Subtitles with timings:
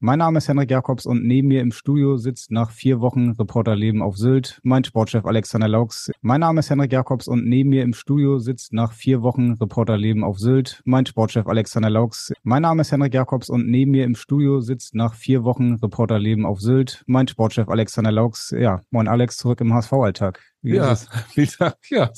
[0.00, 4.00] Mein Name ist Henrik Jakobs und neben mir im Studio sitzt nach vier Wochen Reporterleben
[4.00, 6.12] auf Sylt mein Sportchef Alexander Laux.
[6.20, 10.22] Mein Name ist Henrik Jakobs und neben mir im Studio sitzt nach vier Wochen Reporterleben
[10.22, 12.32] auf Sylt mein Sportchef Alexander Laux.
[12.44, 16.46] Mein Name ist Henrik Jakobs und neben mir im Studio sitzt nach vier Wochen Reporterleben
[16.46, 18.54] auf Sylt mein Sportchef Alexander Laux.
[18.56, 20.40] Ja, moin Alex, zurück im HSV-Alltag.
[20.62, 20.96] Ja,
[21.34, 22.08] wie gesagt, ja,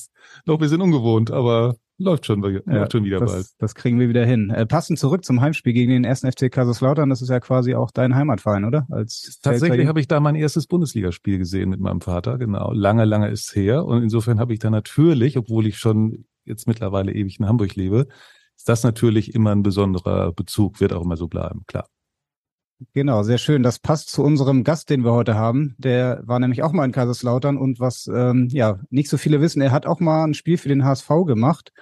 [0.45, 3.47] noch ein bisschen ungewohnt, aber Läuft schon, läuft ja, schon wieder das, bald.
[3.59, 4.49] Das kriegen wir wieder hin.
[4.49, 7.11] Äh, passend zurück zum Heimspiel gegen den ersten FC Kaiserslautern.
[7.11, 8.87] Das ist ja quasi auch dein Heimatverein, oder?
[8.91, 12.39] Als Tatsächlich habe ich da mein erstes Bundesligaspiel gesehen mit meinem Vater.
[12.39, 12.73] Genau.
[12.73, 13.85] Lange, lange ist her.
[13.85, 18.07] Und insofern habe ich da natürlich, obwohl ich schon jetzt mittlerweile ewig in Hamburg lebe,
[18.57, 21.87] ist das natürlich immer ein besonderer Bezug, wird auch immer so bleiben, klar.
[22.95, 23.63] Genau, sehr schön.
[23.63, 25.75] Das passt zu unserem Gast, den wir heute haben.
[25.79, 29.61] Der war nämlich auch mal in Kaiserslautern und was ähm, ja nicht so viele wissen,
[29.61, 31.73] er hat auch mal ein Spiel für den HSV gemacht.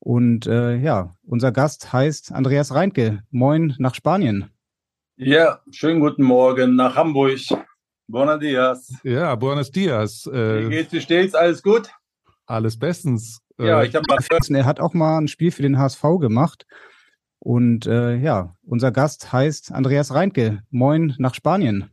[0.00, 3.22] Und äh, ja, unser Gast heißt Andreas Reintke.
[3.30, 4.50] Moin nach Spanien.
[5.16, 7.40] Ja, schönen guten Morgen nach Hamburg.
[8.06, 8.92] Buenos dias.
[9.02, 10.26] Ja, buenos dias.
[10.26, 11.34] Äh, Wie geht's, wie steht's?
[11.34, 11.90] Alles gut?
[12.46, 13.40] Alles bestens.
[13.58, 14.04] Ja, äh, ich habe
[14.50, 16.66] Er hat auch mal ein Spiel für den HSV gemacht.
[17.44, 20.62] Und äh, ja, unser Gast heißt Andreas Reintke.
[20.70, 21.90] Moin nach Spanien.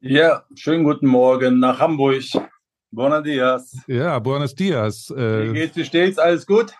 [0.00, 2.24] Ja, schönen guten Morgen nach Hamburg.
[2.90, 3.76] Buenos dias.
[3.86, 5.10] Ja, buenos dias.
[5.10, 6.18] Äh, Wie geht's, wie steht's?
[6.18, 6.72] Alles gut?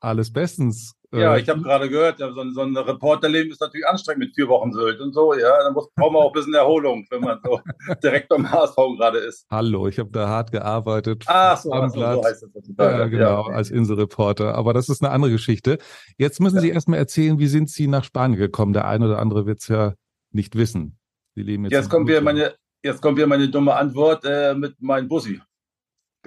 [0.00, 0.94] Alles bestens.
[1.12, 4.46] Ja, äh, ich habe gerade gehört, so, so ein Reporterleben ist natürlich anstrengend mit vier
[4.48, 5.34] Wochen Sylt und so.
[5.34, 7.60] Ja, dann muss, braucht man auch ein bisschen Erholung, wenn man so
[8.02, 9.46] direkt beim HSV gerade ist.
[9.50, 11.24] Hallo, ich habe da hart gearbeitet.
[11.26, 12.68] Ach so, am so, so heißt das.
[12.78, 13.54] Ja, genau, ja.
[13.54, 14.54] als Inselreporter.
[14.54, 15.78] Aber das ist eine andere Geschichte.
[16.18, 16.62] Jetzt müssen ja.
[16.62, 18.74] Sie erstmal erzählen, wie sind Sie nach Spanien gekommen?
[18.74, 19.94] Der eine oder andere wird es ja
[20.30, 20.98] nicht wissen.
[21.34, 21.72] Sie leben jetzt.
[21.72, 25.40] Jetzt kommt wieder meine, jetzt kommt wieder meine dumme Antwort äh, mit meinem Bussi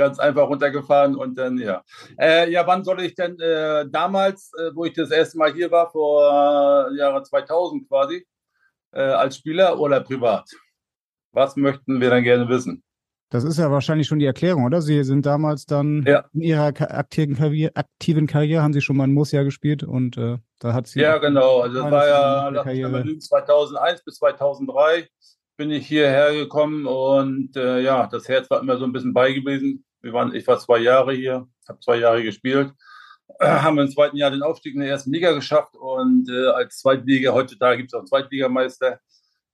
[0.01, 1.83] ganz einfach runtergefahren und dann, ja.
[2.19, 5.69] Äh, ja, wann soll ich denn äh, damals, äh, wo ich das erste Mal hier
[5.69, 8.25] war, vor äh, Jahre 2000 quasi,
[8.93, 10.49] äh, als Spieler oder privat?
[11.33, 12.83] Was möchten wir dann gerne wissen?
[13.29, 14.81] Das ist ja wahrscheinlich schon die Erklärung, oder?
[14.81, 16.25] Sie sind damals dann ja.
[16.33, 20.39] in Ihrer aktiven Karriere, aktiven Karriere, haben Sie schon mal in Murcia gespielt und äh,
[20.59, 20.99] da hat Sie.
[20.99, 21.61] Ja, genau.
[21.61, 25.07] Also das war ja 2001 bis 2003
[25.61, 29.31] bin ich hierher gekommen und äh, ja, das Herz war immer so ein bisschen bei
[29.31, 29.85] gewesen.
[30.01, 32.73] Wir waren, ich war zwei Jahre hier, habe zwei Jahre gespielt,
[33.39, 37.33] haben im zweiten Jahr den Aufstieg in der ersten Liga geschafft und äh, als Zweitliga,
[37.33, 38.99] heutzutage gibt es auch einen Zweitligameister.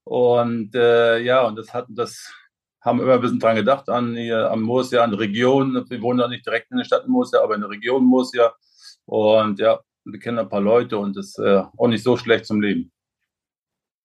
[0.03, 2.33] Und äh, ja, und das hatten das
[2.87, 5.85] haben immer ein bisschen dran gedacht an hier am Murcia, an Region.
[5.89, 8.53] Wir wohnen ja nicht direkt in der Stadt Murcia, aber in der Region Murcia.
[9.05, 12.45] Und ja, wir kennen ein paar Leute und das ist äh, auch nicht so schlecht
[12.45, 12.91] zum Leben.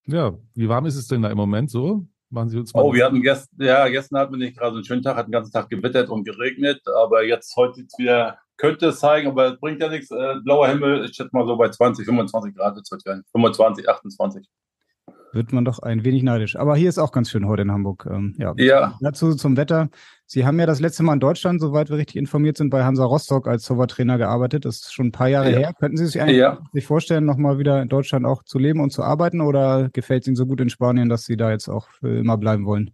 [0.06, 2.06] Ja, wie warm ist es denn da im Moment so?
[2.32, 4.76] Machen Sie uns mal oh, wir hatten gestern, ja, gestern hatten wir nicht gerade so
[4.76, 8.38] einen schönen Tag, hat den ganzen Tag gewittert und geregnet, aber jetzt heute es wieder,
[8.56, 10.10] könnte es zeigen, aber es bringt ja nichts.
[10.10, 13.22] Äh, blauer Himmel, ich schätze mal so bei 20, 25 Grad wird es werden.
[13.32, 14.48] 25, 28
[15.32, 16.56] wird man doch ein wenig neidisch.
[16.56, 18.06] Aber hier ist auch ganz schön heute in Hamburg.
[18.10, 18.54] Ähm, ja.
[18.56, 18.98] ja.
[19.00, 19.88] Dazu zum Wetter.
[20.26, 23.04] Sie haben ja das letzte Mal in Deutschland, soweit wir richtig informiert sind, bei Hansa
[23.04, 24.65] Rostock als Torwarttrainer gearbeitet.
[24.65, 25.59] Das ist schon ein paar Jahre ja.
[25.59, 25.72] her.
[25.78, 26.59] Könnten Sie sich eigentlich ja.
[26.72, 29.41] sich vorstellen, nochmal wieder in Deutschland auch zu leben und zu arbeiten?
[29.41, 32.38] Oder gefällt es Ihnen so gut in Spanien, dass Sie da jetzt auch für immer
[32.38, 32.91] bleiben wollen?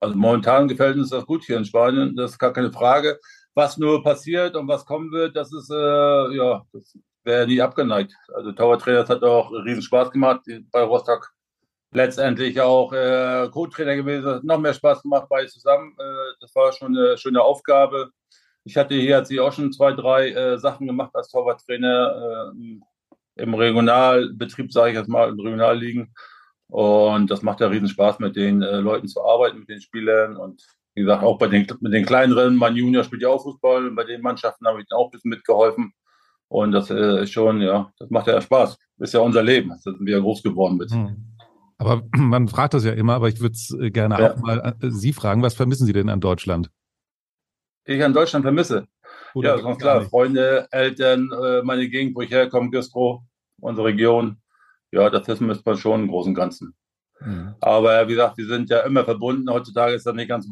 [0.00, 2.14] Also momentan gefällt uns das gut hier in Spanien.
[2.16, 3.18] Das ist gar keine Frage.
[3.54, 8.12] Was nur passiert und was kommen wird, das ist, äh, ja, das wäre nie abgeneigt.
[8.34, 11.34] Also Torwarttrainer, das hat auch riesen Spaß gemacht bei Rostock
[11.94, 14.24] letztendlich auch äh, Co-Trainer gewesen.
[14.24, 15.96] Das hat noch mehr Spaß gemacht, beide zusammen.
[15.98, 18.10] Äh, das war schon eine schöne Aufgabe.
[18.64, 23.42] Ich hatte hier hat sie auch schon zwei, drei äh, Sachen gemacht als Torwarttrainer äh,
[23.42, 26.14] im Regionalbetrieb, sage ich jetzt mal, im Regionalligen.
[26.68, 30.36] Und das macht ja riesen Spaß, mit den äh, Leuten zu arbeiten, mit den Spielern.
[30.36, 30.64] Und
[30.94, 33.86] wie gesagt, auch bei den, mit den kleineren, mein Junior spielt ja auch Fußball.
[33.86, 35.92] Und bei den Mannschaften habe ich auch ein bisschen mitgeholfen.
[36.48, 38.78] Und das äh, ist schon, ja, das macht ja Spaß.
[38.98, 39.70] Ist ja unser Leben.
[39.70, 40.90] Das sind wir groß geworden mit.
[40.90, 41.33] Hm.
[41.78, 44.32] Aber man fragt das ja immer, aber ich würde es äh, gerne ja.
[44.32, 46.70] auch mal äh, Sie fragen, was vermissen Sie denn an Deutschland?
[47.84, 48.86] Ich an Deutschland vermisse.
[49.34, 50.02] Oder ja, ganz klar.
[50.02, 53.22] Freunde, Eltern, äh, meine Gegend, wo ich herkomme, Güstrow,
[53.60, 54.38] unsere Region.
[54.92, 56.74] Ja, das vermisst man schon im Großen und Ganzen.
[57.20, 57.54] Mhm.
[57.60, 59.50] Aber wie gesagt, wir sind ja immer verbunden.
[59.50, 60.48] Heutzutage ist das nicht ganz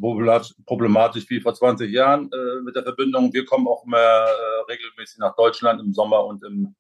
[0.67, 3.33] problematisch wie vor 20 Jahren äh, mit der Verbindung.
[3.33, 6.75] Wir kommen auch immer äh, regelmäßig nach Deutschland im Sommer und im,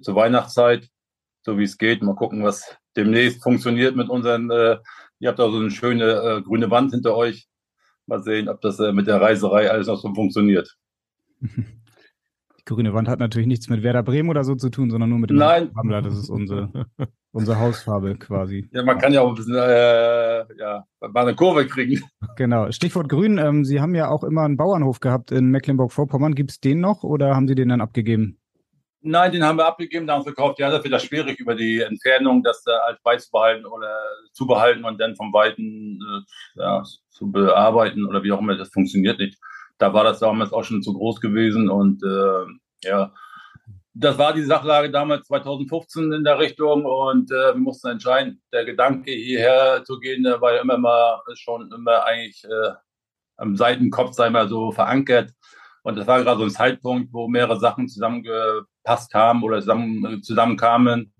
[0.00, 0.88] zur Weihnachtszeit,
[1.42, 2.02] so wie es geht.
[2.02, 4.76] Mal gucken, was demnächst funktioniert mit unseren, äh,
[5.20, 7.48] ihr habt da so eine schöne äh, grüne Wand hinter euch.
[8.06, 10.76] Mal sehen, ob das äh, mit der Reiserei alles noch so funktioniert.
[11.40, 15.18] Die grüne Wand hat natürlich nichts mit Werder Bremen oder so zu tun, sondern nur
[15.18, 15.70] mit dem Nein.
[15.74, 16.02] Rammler.
[16.02, 16.70] Das ist unsere,
[17.32, 18.68] unsere Hausfarbe quasi.
[18.72, 22.02] Ja, man kann ja auch ein bisschen, äh, ja, mal eine Kurve kriegen.
[22.36, 22.70] Genau.
[22.72, 23.38] Stichwort Grün.
[23.38, 26.34] Ähm, Sie haben ja auch immer einen Bauernhof gehabt in Mecklenburg-Vorpommern.
[26.34, 28.38] Gibt es den noch oder haben Sie den dann abgegeben?
[29.00, 30.58] Nein, den haben wir abgegeben, da haben verkauft.
[30.58, 33.94] Ja, das wird das schwierig über die Entfernung, das äh, als beizubehalten oder
[34.32, 38.56] zu behalten und dann vom Weiten äh, ja, zu bearbeiten oder wie auch immer.
[38.56, 39.38] Das funktioniert nicht.
[39.78, 43.12] Da war das damals auch schon zu groß gewesen und äh, ja,
[43.94, 48.40] das war die Sachlage damals 2015 in der Richtung und äh, wir mussten entscheiden.
[48.52, 52.72] Der Gedanke hierher zu gehen, der war ja immer mal schon immer eigentlich äh,
[53.36, 55.32] am Seitenkopf, sei mal so verankert.
[55.82, 57.88] Und das war gerade so ein Zeitpunkt, wo mehrere Sachen
[58.88, 61.12] zusammengepasst haben oder zusammen, zusammenkamen,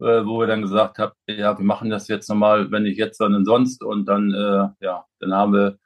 [0.00, 3.20] äh, wo wir dann gesagt haben, ja, wir machen das jetzt nochmal, wenn nicht jetzt,
[3.20, 3.82] dann sonst.
[3.82, 5.78] Und dann, äh, ja, dann haben wir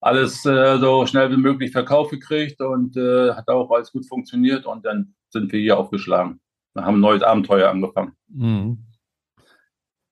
[0.00, 4.66] alles äh, so schnell wie möglich verkauft gekriegt und äh, hat auch alles gut funktioniert.
[4.66, 6.40] Und dann sind wir hier aufgeschlagen.
[6.74, 8.12] Wir haben ein neues Abenteuer angefangen.
[8.28, 8.86] Mhm.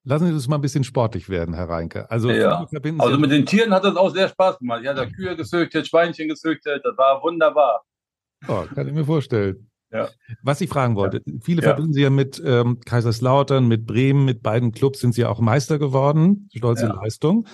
[0.04, 2.11] Lassen Sie uns mal ein bisschen sportlich werden, Herr Reinke.
[2.11, 2.66] Also, ja.
[2.99, 4.81] also mit den Tieren hat das auch sehr Spaß gemacht.
[4.82, 7.84] Ich hatte Kühe gezüchtet, Schweinchen gezüchtet, das war wunderbar.
[8.49, 9.68] Oh, kann ich mir vorstellen.
[9.90, 10.08] Ja.
[10.43, 11.32] Was ich fragen wollte, ja.
[11.40, 11.69] viele ja.
[11.69, 15.79] verbinden Sie ja mit ähm, Kaiserslautern, mit Bremen, mit beiden Clubs sind Sie auch Meister
[15.79, 16.49] geworden.
[16.55, 16.94] Stolze ja.
[16.94, 17.46] Leistung.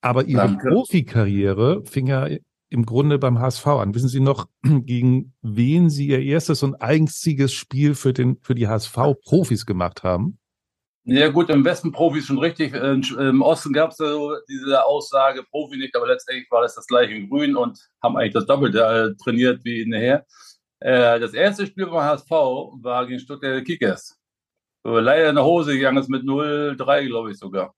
[0.00, 0.70] Aber Ihre Danke.
[0.70, 2.26] Profikarriere fing ja
[2.68, 3.94] im Grunde beim HSV an.
[3.94, 8.66] Wissen Sie noch, gegen wen Sie Ihr erstes und einziges Spiel für, den, für die
[8.66, 10.38] HSV-Profis gemacht haben?
[11.04, 12.74] Ja gut, im Westen Profis schon richtig.
[12.74, 17.12] Im Osten gab es so diese Aussage, Profi nicht, aber letztendlich war das das gleiche
[17.12, 20.24] in Grün und haben eigentlich das Doppelte äh, trainiert wie nachher.
[20.82, 24.18] Äh, das erste Spiel beim HSV war gegen Stuttgart Kickers.
[24.84, 27.72] Leider in der Hose gegangen ist mit 0-3, glaube ich sogar.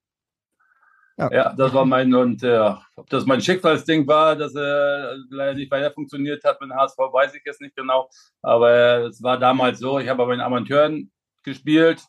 [1.19, 1.31] Ja.
[1.31, 1.53] ja.
[1.53, 5.71] das war mein, und äh, ob das mein Schicksalsding war, dass er äh, leider nicht
[5.71, 8.09] weiter funktioniert hat mit dem HSV, weiß ich jetzt nicht genau.
[8.43, 11.13] Aber es war damals so, ich habe bei den Amateuren
[11.43, 12.03] gespielt,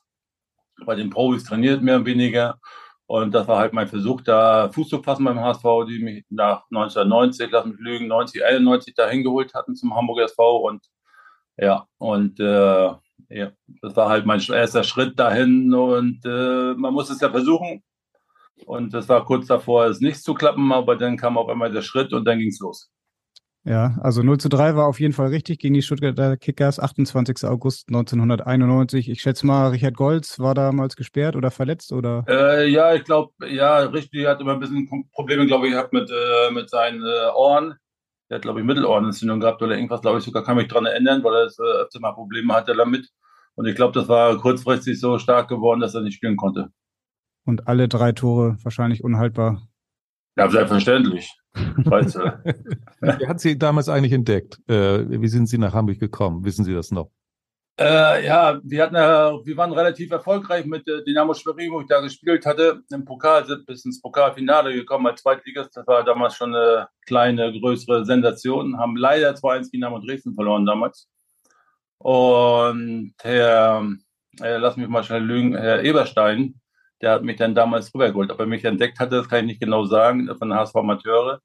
[0.85, 2.59] bei den Profis trainiert, mehr oder weniger.
[3.07, 6.63] Und das war halt mein Versuch, da Fuß zu fassen beim HSV, die mich nach
[6.71, 10.57] 1990, lass mich lügen, 90, 91 da hingeholt hatten zum Hamburger SV.
[10.57, 10.85] Und
[11.57, 12.91] ja, und äh,
[13.29, 15.73] ja, das war halt mein erster Schritt dahin.
[15.73, 17.83] Und äh, man muss es ja versuchen.
[18.65, 21.81] Und das war kurz davor, es nicht zu klappen, aber dann kam auf einmal der
[21.81, 22.89] Schritt und dann ging es los.
[23.65, 27.45] Ja, also 0 zu 3 war auf jeden Fall richtig gegen die Stuttgarter Kickers, 28.
[27.45, 29.09] August 1991.
[29.09, 32.23] Ich schätze mal, Richard Golz war damals gesperrt oder verletzt, oder?
[32.27, 36.11] Äh, ja, ich glaube, ja, richtig, hat immer ein bisschen Probleme, glaube ich, gehabt mit,
[36.11, 37.73] äh, mit seinen äh, Ohren.
[38.29, 41.23] Er hat, glaube ich, Mittelohrenentzündung gehabt oder irgendwas, glaube ich, sogar kann mich daran erinnern,
[41.23, 43.09] weil er äh, öfter mal Probleme hatte damit.
[43.55, 46.69] Und ich glaube, das war kurzfristig so stark geworden, dass er nicht spielen konnte.
[47.45, 49.67] Und alle drei Tore wahrscheinlich unhaltbar
[50.37, 51.31] ja, selbstverständlich.
[51.55, 51.89] Du.
[52.99, 54.59] Wer hat Sie damals eigentlich entdeckt?
[54.67, 56.43] Äh, wie sind Sie nach Hamburg gekommen?
[56.43, 57.09] Wissen Sie das noch?
[57.77, 61.87] Äh, ja, wir, hatten, äh, wir waren relativ erfolgreich mit äh, Dynamo Schwerin, wo ich
[61.87, 62.81] da gespielt hatte.
[62.89, 65.75] Im Pokal sind bis ins Pokalfinale gekommen als Zweitligist.
[65.75, 68.77] Das war damals schon eine kleine, größere Sensation.
[68.79, 71.09] Haben leider 2-1 Dynamo Dresden verloren damals.
[71.97, 73.85] Und Herr,
[74.41, 76.61] äh, lass mich mal schnell lügen, Herr Eberstein,
[77.01, 78.31] der hat mich dann damals rübergeholt.
[78.31, 81.41] Ob er mich entdeckt hatte, das kann ich nicht genau sagen, von der HSV Amateure.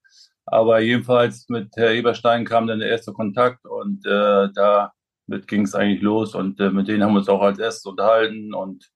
[0.47, 5.75] Aber jedenfalls mit Herr Eberstein kam dann der erste Kontakt und äh, damit ging es
[5.75, 6.35] eigentlich los.
[6.35, 8.91] Und äh, mit denen haben wir uns auch als erstes unterhalten und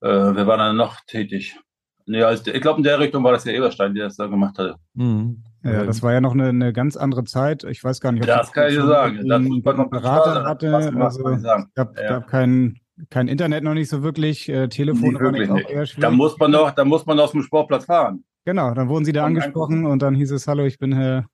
[0.00, 1.58] äh, wir waren dann noch tätig.
[2.06, 4.58] Nee, also, ich glaube, in der Richtung war das Herr Eberstein, der das da gemacht
[4.58, 4.76] hatte.
[4.94, 5.44] Mhm.
[5.62, 7.64] Ja, das war ja noch eine, eine ganz andere Zeit.
[7.64, 9.30] Ich weiß gar nicht, ob das kann ich sagen.
[9.30, 10.74] Einen Berater hatte.
[10.74, 11.42] Also, es
[11.74, 12.08] gab, ja.
[12.08, 16.00] gab keinen kein Internet noch nicht so wirklich, äh, Telefon war nicht auch eher schwierig.
[16.00, 18.24] Da muss man noch, da muss man aus dem Sportplatz fahren.
[18.44, 21.26] Genau, dann wurden sie da und angesprochen und dann hieß es, hallo, ich bin Herr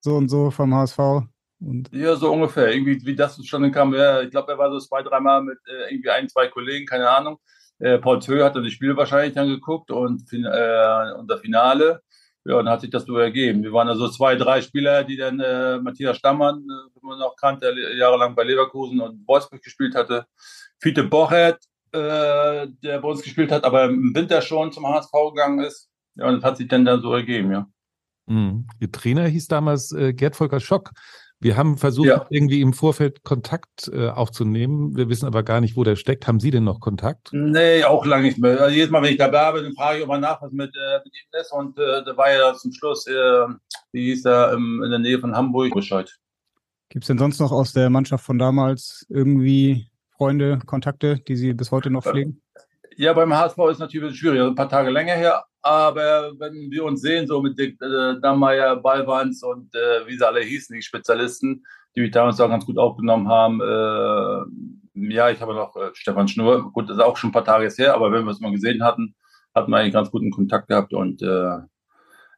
[0.00, 0.98] so und so vom HSV.
[1.60, 2.72] Und ja, so ungefähr.
[2.72, 5.92] Irgendwie, wie das zustande kam, ja, ich glaube, er war so zwei, dreimal mit äh,
[5.92, 7.38] irgendwie ein, zwei Kollegen, keine Ahnung.
[7.78, 12.02] Äh, Paul Zö hat dann die Spiele wahrscheinlich dann geguckt und, äh, und das Finale.
[12.46, 13.62] Ja, und dann hat sich das so ergeben.
[13.62, 17.74] Wir waren also zwei, drei Spieler, die dann äh, Matthias Stammann, äh, man noch kannte,
[17.96, 20.26] jahrelang bei Leverkusen und Wolfsburg gespielt hatte.
[20.78, 25.60] Fiete Bochert, äh, der bei uns gespielt hat, aber im Winter schon zum HSV gegangen
[25.60, 25.88] ist.
[26.16, 27.66] Ja, und das hat sich dann, dann so ergeben, ja.
[28.26, 28.66] Mhm.
[28.80, 30.90] Ihr Trainer hieß damals äh, Gerd Volker Schock.
[31.40, 32.26] Wir haben versucht, ja.
[32.30, 34.96] irgendwie im Vorfeld Kontakt äh, aufzunehmen.
[34.96, 36.26] Wir wissen aber gar nicht, wo der steckt.
[36.26, 37.30] Haben Sie denn noch Kontakt?
[37.32, 38.60] Nee, auch lange nicht mehr.
[38.60, 40.98] Also jedes Mal, wenn ich dabei bin, dann frage ich immer nach, was mit, äh,
[41.04, 41.52] mit ihm ist.
[41.52, 43.46] Und äh, da war ja zum Schluss, äh,
[43.92, 46.10] wie hieß er, ähm, in der Nähe von Hamburg Bescheid.
[46.88, 51.52] Gibt es denn sonst noch aus der Mannschaft von damals irgendwie Freunde, Kontakte, die Sie
[51.52, 52.40] bis heute noch pflegen?
[52.96, 56.84] Ja, beim HSV ist natürlich schwierig, also ein paar Tage länger her, aber wenn wir
[56.84, 60.82] uns sehen, so mit Dick äh, Dammeier, Ballwanz und äh, wie sie alle hießen, die
[60.82, 61.64] Spezialisten,
[61.96, 66.28] die mich damals auch ganz gut aufgenommen haben, äh, ja, ich habe noch äh, Stefan
[66.28, 68.52] Schnur, gut, das ist auch schon ein paar Tage her, aber wenn wir es mal
[68.52, 69.14] gesehen hatten,
[69.54, 71.66] hatten wir eigentlich ganz guten Kontakt gehabt und äh, ja,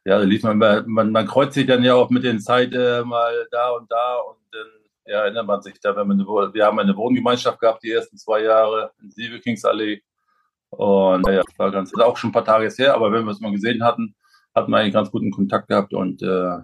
[0.05, 3.47] da lief man, man, man kreuzt sich dann ja auch mit den Zeit äh, mal
[3.51, 4.67] da und da und dann
[5.05, 8.43] ja, erinnert man sich da, wenn man wir haben eine Wohngemeinschaft gehabt die ersten zwei
[8.43, 10.01] Jahre in Sievekingsallee
[10.69, 13.39] und ja, war ganz, ist auch schon ein paar Tage her, aber wenn wir es
[13.39, 14.15] mal gesehen hatten,
[14.53, 16.59] hatten wir eigentlich ganz guten Kontakt gehabt und äh,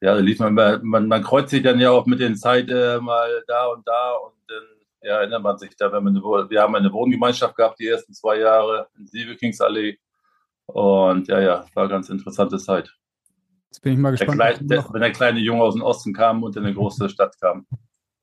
[0.00, 2.98] ja, da lief man, man, man kreuzt sich dann ja auch mit den Zeit äh,
[3.00, 4.62] mal da und da und dann
[5.02, 8.12] ja, erinnert man sich da, wenn man eine, wir haben eine Wohngemeinschaft gehabt die ersten
[8.12, 9.98] zwei Jahre in Sievekingsallee
[10.66, 12.92] und ja, ja, war eine ganz interessante Zeit.
[13.70, 14.40] Jetzt bin ich mal gespannt.
[14.40, 17.08] Der Kleine, der, wenn der kleine Junge aus dem Osten kam und in eine große
[17.08, 17.66] Stadt kam.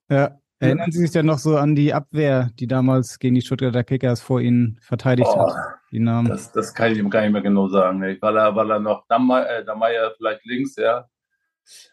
[0.09, 3.83] Ja, Erinnern Sie sich denn noch so an die Abwehr, die damals gegen die Stuttgarter
[3.83, 5.55] Kickers vor Ihnen verteidigt oh, hat?
[5.91, 6.29] Die Namen?
[6.29, 7.99] Das, das kann ich ihm gar nicht mehr genau sagen.
[7.99, 8.17] Ne?
[8.21, 11.07] Weil, er, weil er noch Dammeier, äh, Dammeier vielleicht links, ja.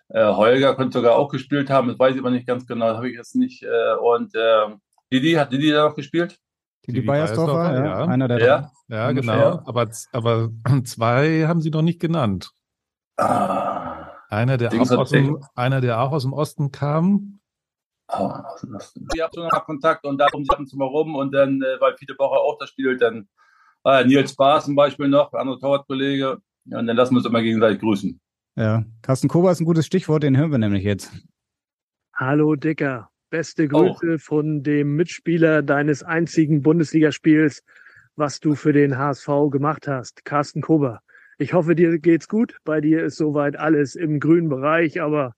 [0.08, 2.96] Äh, Holger könnte sogar auch gespielt haben, das weiß ich aber nicht ganz genau, das
[2.96, 3.62] habe ich jetzt nicht.
[3.62, 4.74] Äh, und äh,
[5.12, 6.38] Didi, hat Didi da noch gespielt?
[6.86, 7.84] Didi Beiersdorfer, ja.
[7.84, 8.04] ja.
[8.06, 8.70] Einer der ja.
[8.88, 9.32] Ja, genau.
[9.32, 9.62] Ja.
[9.66, 10.48] Aber, aber
[10.84, 12.50] zwei haben Sie noch nicht genannt.
[13.16, 13.90] Ah,
[14.30, 17.39] einer, der auch aus dem, einer, der auch aus dem Osten kam,
[18.12, 21.96] ich habe schon noch Kontakt und darum und zu mal rum und dann, äh, weil
[21.96, 23.28] viele Wochen auch das spielt, dann
[23.84, 27.42] äh, Nils Baas zum Beispiel noch, andere Torwartkollege, ja, und dann lassen wir uns immer
[27.42, 28.20] gegenseitig grüßen.
[28.56, 31.12] Ja, Carsten Kober ist ein gutes Stichwort, den hören wir nämlich jetzt.
[32.14, 34.18] Hallo Dicker, beste Grüße oh.
[34.18, 37.62] von dem Mitspieler deines einzigen Bundesligaspiels,
[38.16, 41.00] was du für den HSV gemacht hast, Carsten Kober.
[41.38, 42.58] Ich hoffe, dir geht's gut.
[42.64, 45.32] Bei dir ist soweit alles im grünen Bereich, aber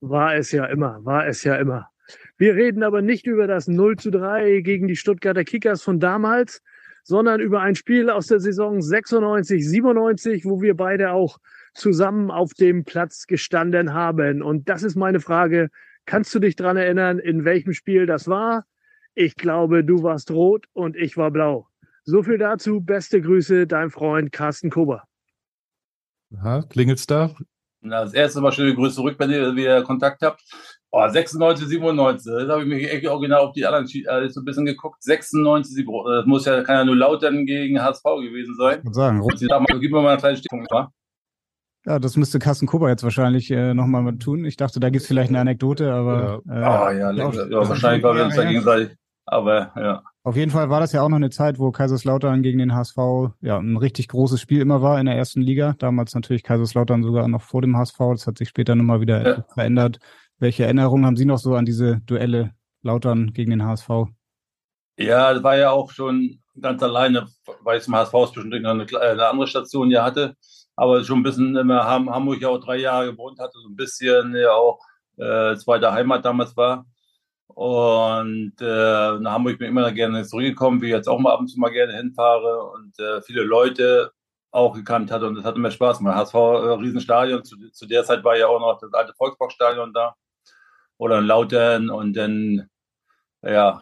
[0.00, 1.88] war es ja immer, war es ja immer.
[2.36, 6.62] Wir reden aber nicht über das 0 zu 3 gegen die Stuttgarter Kickers von damals,
[7.02, 11.38] sondern über ein Spiel aus der Saison 96, 97, wo wir beide auch
[11.74, 14.42] zusammen auf dem Platz gestanden haben.
[14.42, 15.70] Und das ist meine Frage.
[16.06, 18.64] Kannst du dich dran erinnern, in welchem Spiel das war?
[19.14, 21.66] Ich glaube, du warst rot und ich war blau.
[22.04, 22.80] So viel dazu.
[22.80, 25.04] Beste Grüße, dein Freund Carsten Kober.
[26.36, 27.34] Aha, klingelt's da?
[27.80, 30.42] Na, das erste Mal schöne Grüße zurück, wenn ihr wieder Kontakt habt.
[30.90, 32.32] Oh, 96, 97.
[32.32, 35.02] Das habe ich mich echt original auf die anderen alles so ein bisschen geguckt.
[35.02, 38.80] 96, das muss ja, kann ja nur Lautern gegen HSV gewesen sein.
[38.84, 39.22] Ich sagen.
[39.80, 40.90] Gib mir mal eine kleine Stimmung, wa?
[41.84, 44.44] Ja, das müsste Carsten Kuba jetzt wahrscheinlich äh, nochmal tun.
[44.44, 46.42] Ich dachte, da gibt es vielleicht eine Anekdote, aber.
[46.46, 48.96] Ja, äh, oh, ja, ja wahrscheinlich war wir uns da gegenseitig.
[49.24, 50.02] Aber ja.
[50.22, 52.96] Auf jeden Fall war das ja auch noch eine Zeit, wo Kaiserslautern gegen den HSV
[53.40, 55.74] ja ein richtig großes Spiel immer war in der ersten Liga.
[55.78, 57.98] Damals natürlich Kaiserslautern sogar noch vor dem HSV.
[57.98, 59.44] Das hat sich später nochmal wieder ja.
[59.52, 59.98] verändert.
[60.40, 63.88] Welche Erinnerungen haben Sie noch so an diese Duelle Lautern gegen den HSV?
[64.96, 67.26] Ja, das war ja auch schon ganz alleine,
[67.62, 70.36] weil es im HSV zwischendurch noch eine, eine, andere Station ja hatte.
[70.76, 73.74] Aber schon ein bisschen immer Ham, Hamburg ja auch drei Jahre gewohnt hatte, so ein
[73.74, 74.78] bisschen ja auch
[75.16, 76.86] äh, zweite Heimat damals war.
[77.48, 81.40] Und äh, nach Hamburg bin ich immer gerne zurückgekommen, wie ich jetzt auch mal ab
[81.40, 84.12] und zu mal gerne hinfahre und äh, viele Leute
[84.52, 86.16] auch gekannt hatte und das hatte mir Spaß gemacht.
[86.16, 90.14] HSV äh, Riesenstadion, zu, zu der Zeit war ja auch noch das alte Volksparkstadion da
[90.98, 92.68] oder in Lautern und dann,
[93.42, 93.80] ja,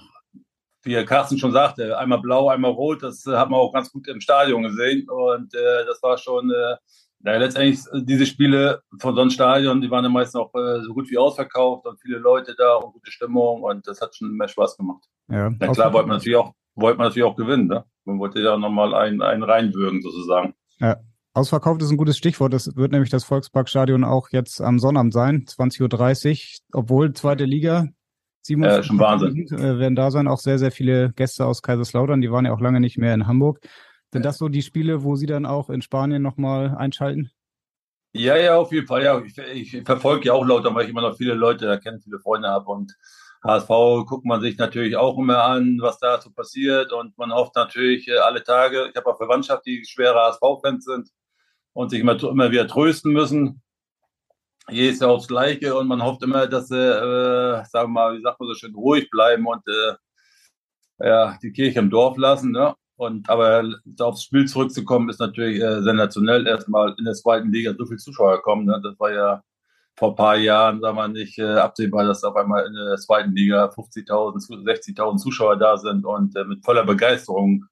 [0.83, 4.21] wie Carsten schon sagte, einmal blau, einmal rot, das hat man auch ganz gut im
[4.21, 6.77] Stadion gesehen und äh, das war schon, äh,
[7.25, 10.83] ja, letztendlich äh, diese Spiele von so einem Stadion, die waren ja meistens auch äh,
[10.83, 14.31] so gut wie ausverkauft und viele Leute da und gute Stimmung und das hat schon
[14.37, 15.05] mehr Spaß gemacht.
[15.29, 17.85] Ja, Na klar, wollte man natürlich auch, wollte man natürlich auch gewinnen, ne?
[18.05, 20.55] Man wollte ja nochmal einen, einen reinwürgen sozusagen.
[20.79, 20.97] Ja,
[21.37, 22.55] Ausverkauft ist ein gutes Stichwort.
[22.55, 26.81] Das wird nämlich das Volksparkstadion auch jetzt am Sonnabend sein, 20.30 Uhr.
[26.81, 27.89] Obwohl zweite Liga,
[28.41, 29.47] 27 ja, schon Wahnsinn.
[29.53, 30.29] Äh, werden da sein.
[30.29, 32.23] Auch sehr, sehr viele Gäste aus Kaiserslautern.
[32.23, 33.61] Die waren ja auch lange nicht mehr in Hamburg.
[34.15, 37.31] Sind das so die Spiele, wo Sie dann auch in Spanien nochmal einschalten?
[38.15, 39.05] Ja, ja, auf jeden Fall.
[39.05, 42.01] Ja, ich, ich verfolge ja auch Lautern, weil ich immer noch viele Leute da kenne,
[42.01, 42.97] viele Freunde habe und
[43.45, 43.69] HSV
[44.07, 48.09] guckt man sich natürlich auch immer an, was da so passiert und man hofft natürlich
[48.09, 48.89] äh, alle Tage.
[48.89, 51.11] Ich habe auch Verwandtschaft, die schwere HSV-Fans sind
[51.77, 53.61] und sich immer, immer wieder trösten müssen.
[54.71, 58.23] Jedes Jahr aufs Gleiche und man hofft immer, dass sie, äh, sagen wir mal, wie
[58.23, 62.51] sagt man so schön, ruhig bleiben und äh, ja, die Kirche im Dorf lassen.
[62.51, 62.75] Ne?
[62.97, 63.69] Und aber
[64.01, 66.47] aufs Spiel zurückzukommen, ist natürlich äh, sensationell.
[66.47, 68.65] Erstmal in der zweiten Liga so viele Zuschauer kommen.
[68.65, 68.81] Ne?
[68.83, 69.43] Das war ja
[69.99, 73.33] vor ein paar Jahren, sagen wir nicht, äh, absehbar, dass auf einmal in der zweiten
[73.33, 77.67] Liga 50.000, 60.000 Zuschauer da sind und äh, mit voller Begeisterung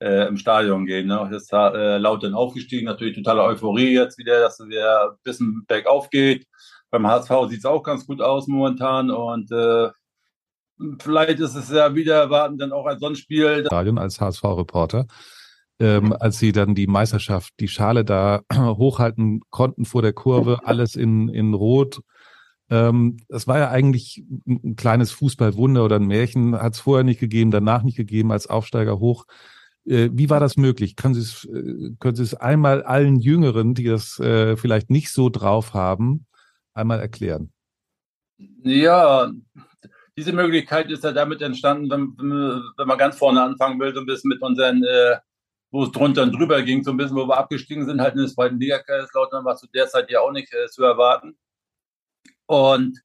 [0.00, 1.06] äh, im Stadion gehen.
[1.06, 1.30] Ne?
[1.32, 5.64] Ist äh, laut dann aufgestiegen, natürlich totale Euphorie jetzt wieder, dass es wieder ein bisschen
[5.66, 6.46] bergauf geht.
[6.90, 9.90] Beim HSV sieht es auch ganz gut aus momentan und äh,
[11.00, 13.64] vielleicht ist es ja wieder erwarten, dann auch als Sonnenspiel.
[13.66, 15.06] Stadion als HSV-Reporter.
[15.78, 20.94] Ähm, als sie dann die Meisterschaft, die Schale da hochhalten konnten vor der Kurve, alles
[20.94, 22.00] in, in Rot.
[22.68, 27.18] Ähm, das war ja eigentlich ein kleines Fußballwunder oder ein Märchen, hat es vorher nicht
[27.18, 29.24] gegeben, danach nicht gegeben, als Aufsteiger hoch.
[29.90, 30.94] Äh, wie war das möglich?
[30.94, 35.10] Können Sie es, äh, können Sie es einmal allen Jüngeren, die das äh, vielleicht nicht
[35.10, 36.26] so drauf haben,
[36.72, 37.52] einmal erklären?
[38.62, 39.32] Ja,
[40.16, 42.16] diese Möglichkeit ist ja damit entstanden, wenn,
[42.76, 45.16] wenn man ganz vorne anfangen will, so ein bisschen mit unseren, äh,
[45.72, 48.20] wo es drunter und drüber ging, so ein bisschen, wo wir abgestiegen sind, halt in
[48.20, 51.36] der zweiten Liga Kaiserslautern, war zu der Zeit ja auch nicht äh, zu erwarten.
[52.46, 53.00] Und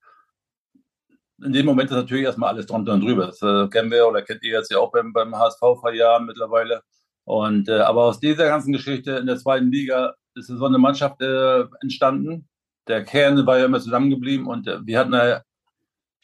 [1.44, 3.28] in dem Moment ist natürlich erstmal alles drunter und drüber.
[3.28, 6.26] Das äh, kennen wir oder kennt ihr jetzt ja auch beim, beim HSV vor Jahren
[6.26, 6.82] mittlerweile.
[7.26, 11.22] Und äh, aber aus dieser ganzen Geschichte in der zweiten Liga ist so eine Mannschaft
[11.22, 12.48] äh, entstanden.
[12.88, 15.42] Der Kern war ja immer zusammengeblieben und äh, wir hatten ja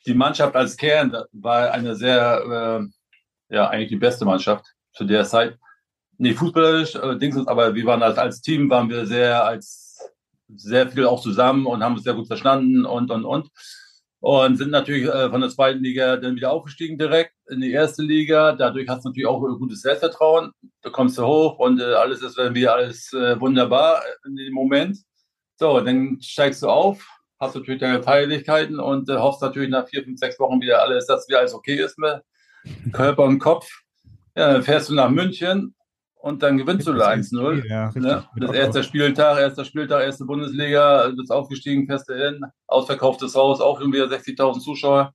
[0.06, 2.82] die Mannschaft als Kern war eine sehr,
[3.50, 5.58] äh, ja, eigentlich die beste Mannschaft zu der Zeit.
[6.18, 10.00] Nicht fußballerisch, allerdings, aber wir waren als, als Team, waren wir sehr, als,
[10.56, 13.50] sehr viel auch zusammen und haben uns sehr gut verstanden und, und, und.
[14.22, 18.04] Und sind natürlich äh, von der zweiten Liga dann wieder aufgestiegen direkt in die erste
[18.04, 18.54] Liga.
[18.54, 20.52] Dadurch hast du natürlich auch ein gutes Selbstvertrauen.
[20.84, 24.98] Da kommst du hoch und äh, alles ist wieder alles äh, wunderbar in dem Moment.
[25.58, 27.08] So, dann steigst du auf,
[27.40, 31.08] hast natürlich deine Feierlichkeiten und äh, hoffst natürlich nach vier, fünf, sechs Wochen wieder alles,
[31.08, 32.22] dass wieder alles okay ist mit
[32.94, 33.68] Körper und Kopf.
[34.36, 35.74] Ja, dann fährst du nach München
[36.22, 37.68] und dann gewinnst du 1-0.
[37.68, 38.24] Ja, ne?
[38.36, 43.80] Das erste Spieltag, erster Spieltag, erste Bundesliga, du bist aufgestiegen, du hin, ausverkauftes Haus, auch
[43.80, 45.14] irgendwie 60.000 Zuschauer.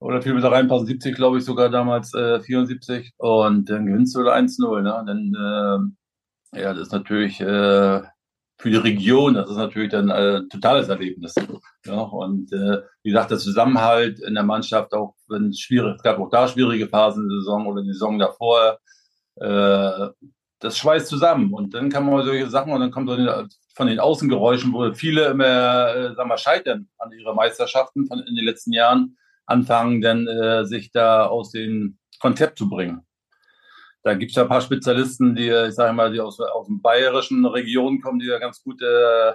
[0.00, 3.12] Oder viel mit da reinpassen, 70, glaube ich, sogar damals äh, 74.
[3.18, 4.82] Und dann gewinnst du 1-0.
[4.82, 5.04] Ne?
[5.06, 5.94] Dann,
[6.54, 8.02] äh, ja, das ist natürlich äh,
[8.58, 11.34] für die Region, das ist natürlich dann ein äh, totales Erlebnis.
[11.86, 16.02] Ja, und äh, wie gesagt, der Zusammenhalt in der Mannschaft, auch wenn es schwierig, es
[16.02, 18.78] gab auch da schwierige Phasen in der Saison oder die Saison davor,
[19.36, 20.08] äh,
[20.60, 21.52] das schweißt zusammen.
[21.52, 23.16] Und dann kann man solche Sachen und dann kommt so
[23.74, 28.34] von den Außengeräuschen, wo viele immer, äh, sagen wir, scheitern an ihre Meisterschaften von in
[28.34, 29.16] den letzten Jahren,
[29.46, 33.04] anfangen dann äh, sich da aus dem Konzept zu bringen.
[34.02, 36.80] Da gibt es ja ein paar Spezialisten, die, ich sage mal, die aus, aus den
[36.80, 39.32] bayerischen Regionen kommen, die ja ganz gut äh,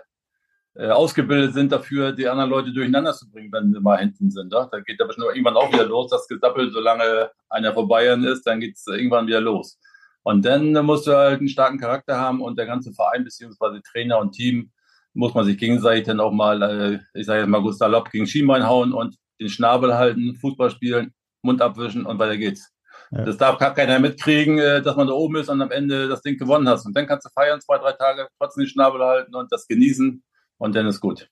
[0.75, 4.53] äh, ausgebildet sind dafür, die anderen Leute durcheinander zu bringen, wenn sie mal hinten sind.
[4.53, 4.67] Ja?
[4.71, 8.43] Da geht da bestimmt irgendwann auch wieder los, das Gesappel, solange einer vor Bayern ist,
[8.45, 9.79] dann geht es irgendwann wieder los.
[10.23, 14.19] Und dann musst du halt einen starken Charakter haben und der ganze Verein beziehungsweise Trainer
[14.19, 14.71] und Team
[15.13, 18.27] muss man sich gegenseitig dann auch mal, äh, ich sage jetzt mal Gustav Lopp gegen
[18.27, 22.71] Schienbein hauen und den Schnabel halten, Fußball spielen, Mund abwischen und weiter geht's.
[23.11, 23.25] Ja.
[23.25, 26.21] Das darf gar keiner mitkriegen, äh, dass man da oben ist und am Ende das
[26.21, 26.85] Ding gewonnen hast.
[26.85, 30.23] Und dann kannst du feiern, zwei, drei Tage, trotzdem den Schnabel halten und das genießen
[30.57, 31.29] und dann ist gut.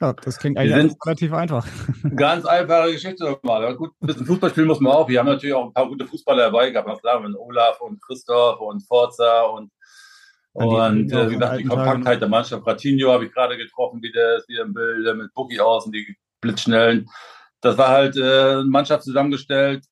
[0.00, 1.66] Ja, das klingt eigentlich relativ einfach.
[2.16, 3.76] Ganz einfache Geschichte nochmal.
[3.76, 5.08] Gut, ein bisschen Fußball spielen muss man auch.
[5.08, 6.88] Wir haben natürlich auch ein paar gute Fußballer dabei gehabt.
[6.88, 9.70] Na klar, mit Olaf und Christoph und Forza und,
[10.52, 12.66] und äh, wie gesagt, die Kompaktheit der Mannschaft.
[12.66, 16.16] Ratinho habe ich gerade getroffen, wie der ist wieder im Bild mit Bookie außen, die
[16.40, 17.08] blitzschnellen.
[17.60, 19.84] Das war halt äh, eine Mannschaft zusammengestellt,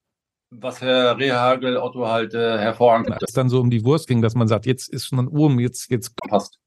[0.50, 3.22] was Herr Rehagel, Otto halt äh, hervorragend hat.
[3.22, 5.58] Es dann so um die Wurst ging, dass man sagt, jetzt ist schon ein Urm,
[5.60, 6.58] jetzt, jetzt passt.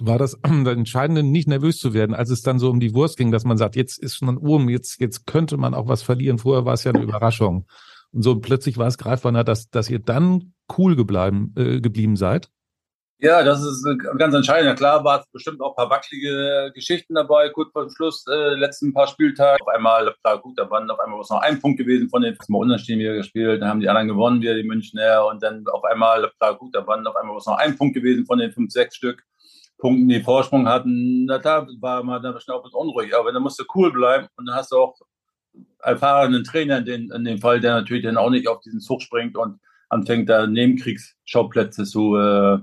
[0.00, 3.32] War das Entscheidende, nicht nervös zu werden, als es dann so um die Wurst ging,
[3.32, 6.38] dass man sagt, jetzt ist ein Urm, jetzt, jetzt könnte man auch was verlieren.
[6.38, 7.66] Vorher war es ja eine Überraschung.
[8.12, 12.50] Und so plötzlich war es greifbar, dass, dass ihr dann cool gebleiben, äh, geblieben seid.
[13.22, 14.78] Ja, das ist ganz entscheidend.
[14.78, 18.54] Klar war es bestimmt auch ein paar wackelige Geschichten dabei, kurz vor dem Schluss, äh,
[18.54, 19.60] letzten paar Spieltage.
[19.60, 22.58] Auf einmal, klar, gut, da waren auf einmal noch ein Punkt gewesen von den mal
[22.58, 26.30] unentschieden wieder gespielt, dann haben die anderen gewonnen, wieder die Münchner und dann auf einmal,
[26.38, 29.22] klar, gut, da waren auf einmal noch ein Punkt gewesen von den fünf, sechs Stück
[29.80, 31.24] Punkten, die Vorsprung hatten.
[31.24, 34.46] Na, da war man dann schnell bisschen unruhig, aber dann musst du cool bleiben und
[34.46, 34.96] dann hast du auch
[35.80, 39.02] erfahrenen Trainer in, den, in dem Fall, der natürlich dann auch nicht auf diesen Zug
[39.02, 42.58] springt und anfängt da Nebenkriegsschauplätze zu äh,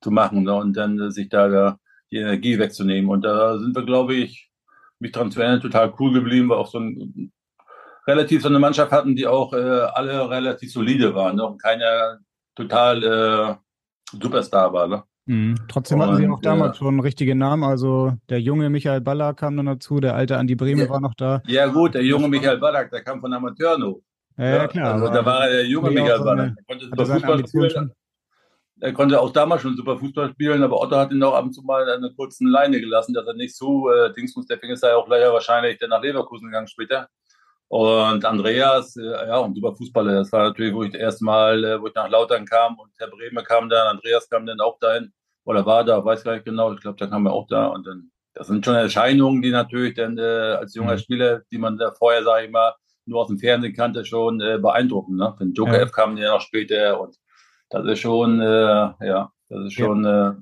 [0.00, 0.54] zu machen ne?
[0.54, 1.78] und dann äh, sich da, da
[2.10, 3.10] die Energie wegzunehmen.
[3.10, 4.50] Und da sind wir, glaube ich,
[4.98, 7.32] mich dran zu erinnern, total cool geblieben, weil auch so ein
[8.06, 11.44] relativ so eine Mannschaft hatten, die auch äh, alle relativ solide waren ne?
[11.44, 12.20] und keiner
[12.54, 13.56] total äh,
[14.12, 14.86] Superstar war.
[14.86, 15.02] Ne?
[15.26, 15.56] Mhm.
[15.68, 17.64] Trotzdem hatten und, sie auch damals äh, schon richtige Namen.
[17.64, 21.14] Also der junge Michael Ballack kam dann dazu, der alte Andi Breme ja, war noch
[21.14, 21.42] da.
[21.46, 24.02] Ja gut, der junge Michael Ballack, der kam von Amateurno.
[24.38, 24.94] Ja, ja, klar.
[24.94, 26.54] Also da war der junge Michael Ballack.
[26.54, 27.92] Der konnte super Fußball spielen.
[28.78, 31.52] Er konnte auch damals schon super Fußball spielen, aber Otto hat ihn auch ab und
[31.54, 34.96] zu mal eine kurzen Leine gelassen, dass er nicht so äh, Dingsmus, der ist ja
[34.96, 37.08] auch leider wahrscheinlich der nach Leverkusen gegangen später.
[37.68, 40.14] Und Andreas, äh, ja, und super Fußballer.
[40.14, 42.90] Das war natürlich, wo ich das erste Mal, äh, wo ich nach Lautern kam und
[42.98, 45.12] Herr Bremer kam dann, Andreas kam dann auch dahin,
[45.44, 47.66] oder war da, weiß gar nicht genau, ich glaube, da kam er auch da.
[47.66, 50.98] Und dann, das sind schon Erscheinungen, die natürlich dann äh, als junger mhm.
[50.98, 52.74] Spieler, die man da vorher, sage ich mal,
[53.04, 55.16] nur aus dem Fernsehen kannte, schon äh, beeindruckend.
[55.16, 55.36] Ne?
[55.40, 55.82] Den Joker ja.
[55.82, 57.16] F kam ja noch später und
[57.70, 60.04] das ist schon, äh, ja, das ist schon.
[60.04, 60.30] Ja.
[60.30, 60.34] Äh,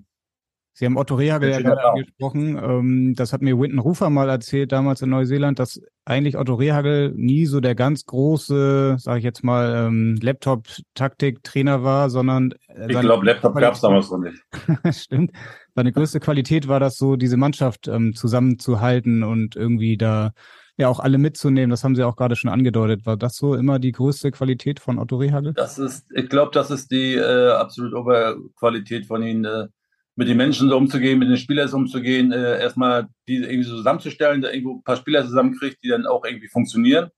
[0.77, 2.59] Sie haben Otto Rehagel ja gerade angesprochen.
[2.59, 7.13] Ähm, das hat mir Winton Rufer mal erzählt, damals in Neuseeland, dass eigentlich Otto Rehagel
[7.15, 12.99] nie so der ganz große, sage ich jetzt mal, ähm, Laptop-Taktik-Trainer war, sondern äh, ich
[12.99, 14.43] glaube, Laptop gab es damals noch nicht.
[14.91, 15.31] Stimmt.
[15.77, 20.33] Seine größte Qualität war das so, diese Mannschaft ähm, zusammenzuhalten und irgendwie da
[20.77, 21.71] ja auch alle mitzunehmen.
[21.71, 23.07] Das haben Sie auch gerade schon angedeutet.
[23.07, 25.53] War das so immer die größte Qualität von Otto Rehagel?
[25.53, 29.45] Das ist, ich glaube, das ist die äh, absolute Oberqualität von Ihnen.
[29.45, 29.69] Äh,
[30.17, 33.77] mit den Menschen so umzugehen, mit den Spielern so umzugehen, äh, erstmal die irgendwie so
[33.77, 37.11] zusammenzustellen, da irgendwo ein paar Spieler zusammenkriegt, die dann auch irgendwie funktionieren,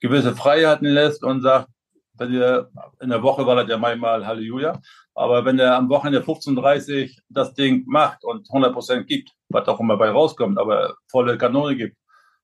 [0.00, 1.68] gewisse Freiheiten lässt und sagt,
[2.14, 4.80] wenn ihr in der Woche war das ja manchmal Halleluja,
[5.14, 9.80] aber wenn er am Wochenende 15:30 das Ding macht und 100 Prozent gibt, was auch
[9.80, 11.96] immer bei rauskommt, aber volle Kanone gibt,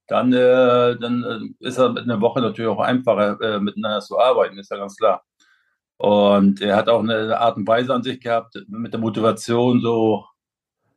[0.07, 1.25] dann, äh, dann
[1.61, 4.77] äh, ist er mit einer Woche natürlich auch einfacher äh, miteinander zu arbeiten, ist ja
[4.77, 5.23] ganz klar.
[6.05, 10.27] Und er hat auch eine Art und Weise an sich gehabt, mit der Motivation so,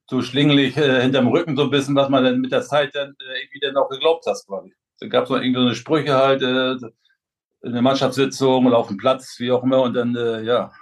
[0.05, 3.11] so schlinglich äh, hinterm Rücken so ein bisschen, was man dann mit der Zeit dann
[3.11, 4.73] äh, irgendwie dann auch geglaubt hat, quasi.
[4.99, 6.73] Da gab es noch irgendeine Sprüche halt, äh,
[7.61, 10.73] in der Mannschaftssitzung oder auf dem Platz, wie auch immer, und dann, äh, ja,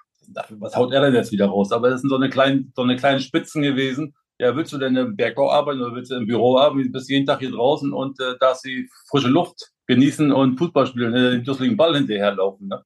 [0.58, 1.72] was haut er denn jetzt wieder raus?
[1.72, 4.16] Aber das sind so eine kleine, so eine kleinen Spitzen gewesen.
[4.40, 6.88] Ja, willst du denn im Bergbau arbeiten oder willst du im Büro arbeiten?
[6.88, 10.88] Du bist jeden Tag hier draußen und äh, darfst die frische Luft genießen und Fußball
[10.88, 12.70] spielen, äh, den dusseligen Ball hinterherlaufen.
[12.70, 12.84] Ne?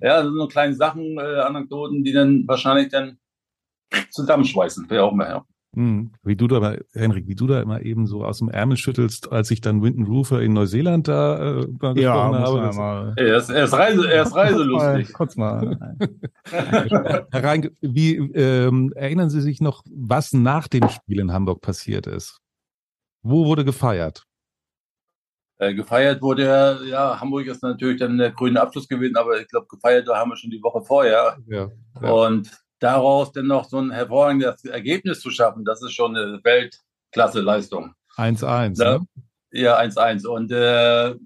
[0.00, 3.18] Ja, das sind so kleine Sachen, äh, Anekdoten, die dann wahrscheinlich dann
[4.10, 5.28] zusammenschweißen, wer auch immer.
[5.28, 5.44] Ja.
[5.74, 6.12] Hm.
[6.22, 9.50] Wie du da, Henrik, wie du da immer eben so aus dem Ärmel schüttelst, als
[9.50, 12.76] ich dann Winton Rufer in Neuseeland da äh, mal ja, gesprochen habe.
[12.76, 13.14] Mal.
[13.16, 15.12] Er, ist, er, ist Reise, er ist reiselustig.
[15.12, 15.98] Kurz mal.
[16.50, 22.06] Herr Rein, wie ähm, erinnern Sie sich noch, was nach dem Spiel in Hamburg passiert
[22.06, 22.40] ist?
[23.22, 24.24] Wo wurde gefeiert?
[25.60, 29.66] Äh, gefeiert wurde ja, Hamburg ist natürlich dann der grüne Abschluss gewesen, aber ich glaube,
[29.66, 31.36] gefeiert haben wir schon die Woche vorher.
[31.46, 31.68] Ja,
[32.00, 32.10] ja.
[32.10, 37.92] Und daraus dann noch so ein hervorragendes Ergebnis zu schaffen, das ist schon eine Weltklasse-Leistung.
[38.16, 38.78] 1-1.
[38.78, 39.06] Ne?
[39.50, 40.26] Ja, 1-1.
[40.26, 41.16] Und äh,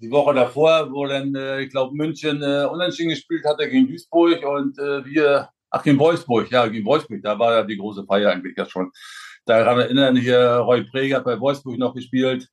[0.00, 4.44] die Woche davor, wo dann, äh, ich glaube, München äh, unentschieden gespielt hatte gegen Duisburg
[4.44, 8.30] und äh, wir, ach, gegen Wolfsburg, ja, gegen Wolfsburg, da war ja die große Feier
[8.30, 8.90] eigentlich ja schon.
[9.44, 12.48] Daran erinnern hier, Roy Preger hat bei Wolfsburg noch gespielt.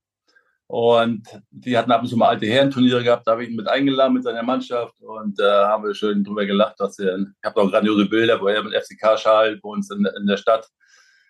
[0.68, 3.68] Und die hatten ab und zu mal alte Herrenturniere gehabt, da habe ich ihn mit
[3.68, 7.28] eingeladen mit seiner Mannschaft und da äh, haben wir schön drüber gelacht, dass er, ich
[7.46, 10.68] habe auch grandiose Bilder, wo er mit FCK-Schal bei uns in, in, der Stadt,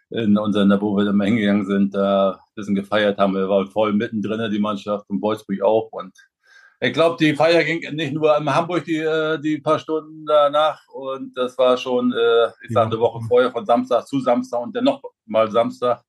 [0.10, 3.34] in unseren, wo wir immer hingegangen sind, da ein bisschen gefeiert haben.
[3.34, 5.90] Wir waren voll mittendrin, die Mannschaft und Wolfsburg auch.
[5.92, 6.14] Und
[6.80, 10.80] ich glaube, die Feier ging nicht nur in Hamburg die, äh, die paar Stunden danach
[10.88, 14.74] und das war schon, äh, ich sage, eine Woche vorher von Samstag zu Samstag und
[14.74, 16.02] dann noch mal Samstag.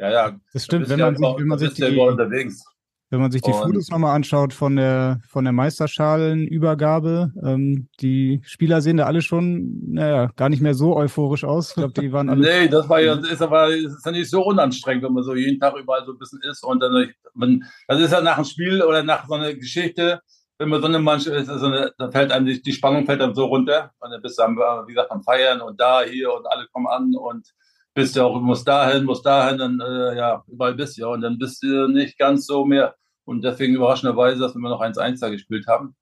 [0.00, 0.36] Ja, ja.
[0.52, 2.64] Das stimmt, wenn man, sich, wenn man sich die, unterwegs.
[3.12, 8.40] Wenn man sich die und Fotos nochmal anschaut von der, von der Meisterschalenübergabe, ähm, die
[8.42, 11.68] Spieler sehen da alle schon, naja, gar nicht mehr so euphorisch aus.
[11.68, 12.40] Ich glaube, die waren alle.
[12.40, 15.60] nee, das war ja, ist aber, ist ja nicht so unanstrengend, wenn man so jeden
[15.60, 18.80] Tag überall so ein bisschen ist und dann, man, das ist ja nach einem Spiel
[18.82, 20.22] oder nach so einer Geschichte,
[20.56, 23.20] wenn man so eine Mannschaft ist, so eine, da fällt einem die, die Spannung fällt
[23.20, 26.32] dann so runter und dann bist du am, wie gesagt, am Feiern und da, hier
[26.32, 27.46] und alle kommen an und
[27.92, 31.20] bist ja auch, muss dahin, muss dahin, dann, äh, ja, überall bist du ja und
[31.20, 35.28] dann bist du nicht ganz so mehr und deswegen überraschenderweise, dass wir noch 1-1 da
[35.28, 35.94] gespielt haben.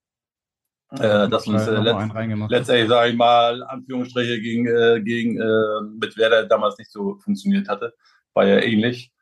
[0.93, 2.13] Äh, dass uns äh, letzt,
[2.49, 7.69] letztendlich, sage ich mal, Anführungsstriche gegen, äh, gegen äh, mit Werder damals nicht so funktioniert
[7.69, 7.95] hatte.
[8.35, 9.13] War ja ähnlich.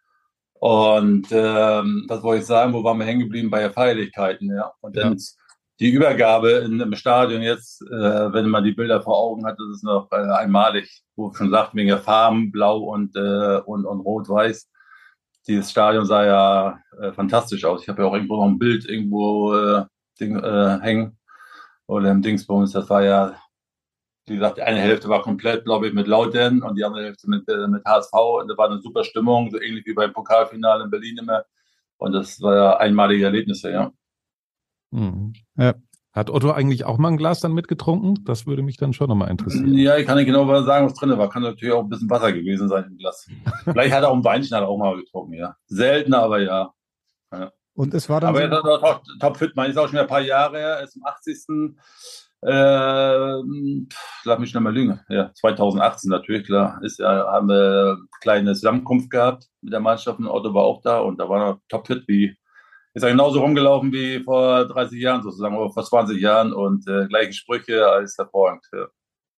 [0.55, 3.51] Und ähm, was wollte ich sagen, wo waren wir hängen geblieben?
[3.51, 4.73] Bei der Feierlichkeiten, ja.
[4.81, 5.25] Und dann ja.
[5.79, 9.77] die Übergabe in, im Stadion jetzt, äh, wenn man die Bilder vor Augen hat, das
[9.77, 14.69] ist noch äh, einmalig, wo schon sagt, wegen der Farben, blau und, und, und rot-weiß
[15.49, 17.83] dieses Stadion sah ja äh, fantastisch aus.
[17.83, 19.85] Ich habe ja auch irgendwo noch ein Bild irgendwo äh,
[20.21, 21.19] Ding, äh, hängen
[21.87, 22.73] oder im Dingsbums.
[22.73, 23.41] Das war ja,
[24.27, 27.29] wie gesagt, die eine Hälfte war komplett, glaube ich, mit Lautern und die andere Hälfte
[27.31, 28.13] mit, äh, mit HSV.
[28.13, 31.45] Und da war eine super Stimmung, so ähnlich wie beim Pokalfinale in Berlin immer.
[31.97, 33.91] Und das war ja einmalige Erlebnisse, ja.
[34.91, 35.33] Mhm.
[35.57, 35.75] Ja,
[36.19, 38.25] hat Otto eigentlich auch mal ein Glas dann mitgetrunken?
[38.25, 39.73] Das würde mich dann schon nochmal interessieren.
[39.75, 41.31] Ja, ich kann nicht genau sagen, was drin war.
[41.31, 43.29] Kann natürlich auch ein bisschen Wasser gewesen sein im Glas.
[43.65, 45.57] Vielleicht hat er auch ein Weinchen hat auch mal getrunken, ja.
[45.67, 46.73] Seltener, aber ja.
[47.33, 47.53] ja.
[47.75, 48.31] Und es war dann.
[48.31, 50.77] Aber so er ist top, top fit, man ist auch schon ein paar Jahre her,
[50.79, 51.77] er ist im 80.
[52.41, 53.43] Äh,
[54.25, 55.01] lass mich schnell mal lügen.
[55.09, 56.81] Ja, 2018 natürlich, klar.
[56.83, 60.83] Ist ja, haben wir eine kleine Zusammenkunft gehabt mit der Mannschaft und Otto war auch
[60.83, 62.37] da und da war er topfit wie
[62.95, 67.07] ist er genauso rumgelaufen wie vor 30 Jahren sozusagen oder vor 20 Jahren und äh,
[67.07, 68.67] gleiche Sprüche als hervorragend.
[68.73, 68.87] Ja.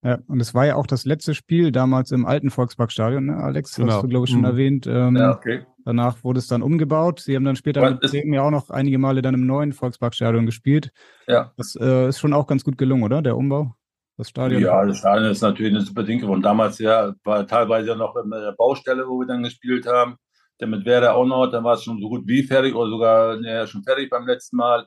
[0.03, 3.77] Ja, und es war ja auch das letzte Spiel damals im alten Volksparkstadion, ne, Alex?
[3.77, 3.93] Genau.
[3.93, 4.47] Hast du, glaube ich, schon mhm.
[4.47, 4.87] erwähnt.
[4.87, 5.67] Ähm, ja, okay.
[5.85, 7.21] Danach wurde es dann umgebaut.
[7.21, 10.47] Sie haben dann später Was mit ja auch noch einige Male dann im neuen Volksparkstadion
[10.47, 10.91] gespielt.
[11.27, 11.53] Ja.
[11.57, 13.21] Das äh, ist schon auch ganz gut gelungen, oder?
[13.21, 13.75] Der Umbau?
[14.17, 14.63] Das Stadion?
[14.63, 16.43] Ja, das Stadion ist natürlich eine super Ding geworden.
[16.43, 20.17] Damals ja, war teilweise ja noch in der Baustelle, wo wir dann gespielt haben.
[20.61, 23.41] Dann mit Werder auch noch, dann war es schon so gut wie fertig oder sogar
[23.41, 24.87] ja, schon fertig beim letzten Mal.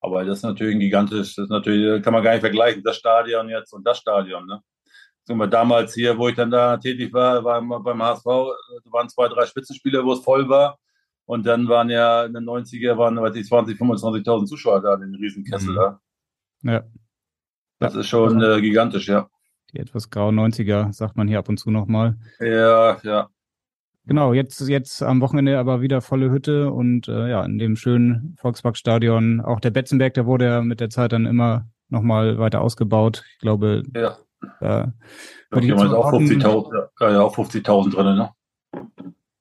[0.00, 2.96] Aber das ist natürlich ein gigantisch, das ist natürlich, kann man gar nicht vergleichen, das
[2.96, 4.46] Stadion jetzt und das Stadion.
[4.46, 4.60] Ne?
[5.26, 9.46] Wir, damals hier, wo ich dann da tätig war, war beim HSV, waren zwei, drei
[9.46, 10.78] Spitzenspiele, wo es voll war.
[11.24, 15.00] Und dann waren ja in den 90er waren, weiß ich, 20, 25.000 Zuschauer da in
[15.00, 15.74] den Riesenkessel Mhm.
[15.74, 16.00] da.
[16.62, 16.84] Ja.
[17.80, 19.28] Das ist schon äh, gigantisch, ja.
[19.72, 22.16] Die etwas grauen 90er, sagt man hier ab und zu nochmal.
[22.38, 23.28] Ja, ja.
[24.06, 28.36] Genau, jetzt, jetzt am Wochenende aber wieder volle Hütte und äh, ja, in dem schönen
[28.38, 29.40] Volksparkstadion.
[29.40, 33.24] Auch der Betzenberg, der wurde ja mit der Zeit dann immer nochmal weiter ausgebaut.
[33.32, 34.16] Ich glaube, Ja.
[34.60, 34.92] da
[35.50, 38.30] würde ich jetzt auch erwarten- 50.000 ja, auch 50.000 drin, ne?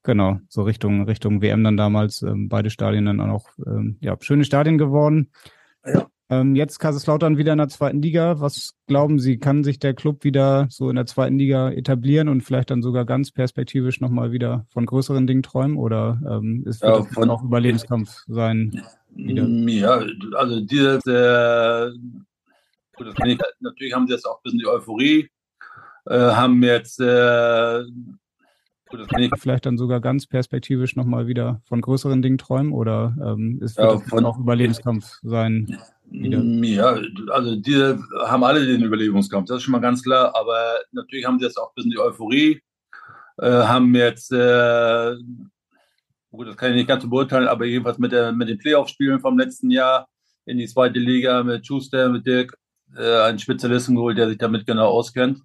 [0.04, 4.16] Genau, so Richtung, Richtung WM dann damals, ähm, beide Stadien dann auch noch, ähm, ja,
[4.20, 5.32] schöne Stadien geworden.
[5.86, 6.08] Ja.
[6.30, 8.40] Ähm, jetzt Kaiserslautern wieder in der zweiten Liga.
[8.42, 12.42] Was glauben Sie, kann sich der Club wieder so in der zweiten Liga etablieren und
[12.42, 15.78] vielleicht dann sogar ganz perspektivisch nochmal wieder von größeren Dingen träumen?
[15.78, 18.82] Oder ähm, ist Ja, das von- auch Überlebenskampf sein?
[19.12, 19.48] Wieder.
[19.48, 20.04] Mm, Ja,
[20.36, 21.92] also diese, äh,
[22.98, 25.30] gut, ich, natürlich haben sie jetzt auch ein bisschen die Euphorie,
[26.08, 27.84] äh, haben jetzt, äh,
[28.90, 32.72] gut, ich, Vielleicht dann sogar ganz perspektivisch nochmal wieder von größeren Dingen träumen?
[32.74, 35.78] Oder ähm, ist Ja, das von- auch Überlebenskampf sein?
[36.10, 36.98] Mm, ja,
[37.30, 41.40] also diese haben alle den Überlebungskampf, das ist schon mal ganz klar, aber natürlich haben
[41.40, 42.62] sie jetzt auch ein bisschen die Euphorie,
[43.38, 45.16] äh, haben jetzt, äh,
[46.32, 49.20] gut, das kann ich nicht ganz so beurteilen, aber jedenfalls mit, der, mit den Playoff-Spielen
[49.20, 50.08] vom letzten Jahr
[50.46, 52.56] in die zweite Liga mit Schuster, mit Dirk,
[52.96, 55.42] äh, einen Spezialisten geholt, der sich damit genau auskennt.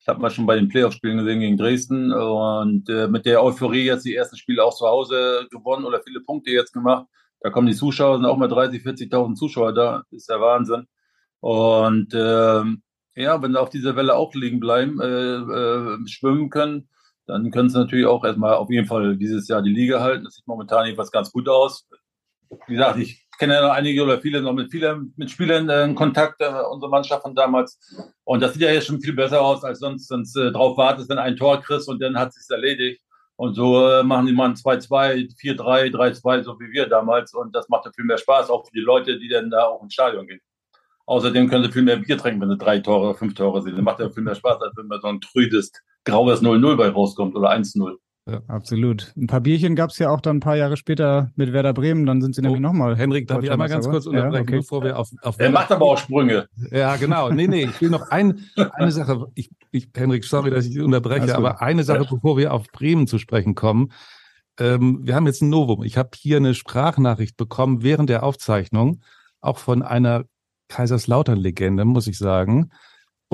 [0.00, 3.86] Ich habe mal schon bei den Playoff-Spielen gesehen gegen Dresden und äh, mit der Euphorie
[3.86, 7.06] jetzt die ersten Spiele auch zu Hause gewonnen oder viele Punkte jetzt gemacht.
[7.44, 10.86] Da kommen die Zuschauer, sind auch mal 30, 40.000 Zuschauer da, ist der Wahnsinn.
[11.40, 12.82] Und ähm,
[13.16, 16.88] ja, wenn sie auf dieser Welle auch liegen bleiben, äh, äh, schwimmen können,
[17.26, 20.24] dann können sie natürlich auch erstmal auf jeden Fall dieses Jahr die Liga halten.
[20.24, 21.86] Das sieht momentan jedenfalls ganz gut aus.
[22.66, 25.84] Wie gesagt, ich kenne ja noch einige oder viele noch mit vielen mit Spielern äh,
[25.84, 27.78] in Kontakt, äh, unsere Mannschaft von damals.
[28.24, 31.10] Und das sieht ja jetzt schon viel besser aus, als sonst, sonst äh, drauf wartest,
[31.10, 33.03] wenn ein Tor kriegst und dann hat sich's erledigt.
[33.36, 37.34] Und so äh, machen die mal ein 2-2, 4-3, 3-2, so wie wir damals.
[37.34, 39.82] Und das macht ja viel mehr Spaß, auch für die Leute, die dann da auch
[39.82, 40.40] ins Stadion gehen.
[41.06, 43.74] Außerdem können sie viel mehr Bier trinken, wenn sie drei Tore oder fünf Tore sehen.
[43.74, 45.72] Das macht ja viel mehr Spaß, als wenn man so ein trüdes,
[46.04, 47.96] graues 0-0 bei rauskommt oder 1-0.
[48.48, 49.12] Absolut.
[49.16, 52.06] Ein paar Bierchen gab es ja auch dann ein paar Jahre später mit Werder Bremen.
[52.06, 52.96] Dann sind sie nämlich Oh, nochmal.
[52.96, 54.18] Henrik, darf ich einmal ganz kurz oder?
[54.18, 54.56] Ja, unterbrechen, okay.
[54.56, 56.48] bevor wir auf, auf Er macht aber auch Sprünge.
[56.70, 57.30] Ja, genau.
[57.30, 58.40] Nee, nee, ich will noch ein,
[58.72, 59.26] eine Sache.
[59.34, 63.06] Ich, ich, Henrik, sorry, dass ich dich unterbreche, aber eine Sache, bevor wir auf Bremen
[63.06, 63.92] zu sprechen kommen.
[64.58, 65.82] Ähm, wir haben jetzt ein Novum.
[65.82, 69.02] Ich habe hier eine Sprachnachricht bekommen während der Aufzeichnung,
[69.40, 70.24] auch von einer
[70.68, 72.70] Kaiserslautern-Legende, muss ich sagen.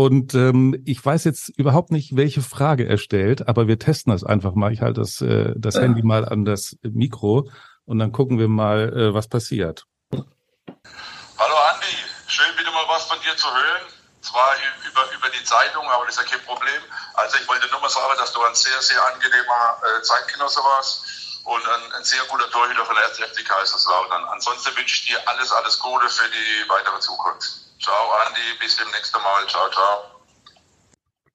[0.01, 4.25] Und ähm, ich weiß jetzt überhaupt nicht, welche Frage er stellt, aber wir testen das
[4.25, 4.73] einfach mal.
[4.73, 5.83] Ich halte das, äh, das Ja.
[5.83, 7.51] Handy mal an das Mikro
[7.85, 9.85] und dann gucken wir mal, äh, was passiert.
[10.11, 11.93] Hallo Andi,
[12.29, 13.93] schön wieder mal was von dir zu hören.
[14.23, 14.57] Zwar
[14.89, 16.81] über, über die Zeitung, aber das ist ja kein Problem.
[17.13, 21.45] Also ich wollte nur mal sagen, dass du ein sehr, sehr angenehmer äh, Zeitgenosse warst
[21.45, 23.19] und ein, ein sehr guter Torhüter von der 1.
[23.19, 24.25] FC Kaiserslautern.
[24.33, 27.69] Ansonsten wünsche ich dir alles, alles Gute für die weitere Zukunft.
[27.81, 27.95] Ciao
[28.27, 29.47] Andi, bis demnächst Mal.
[29.49, 30.21] Ciao, ciao.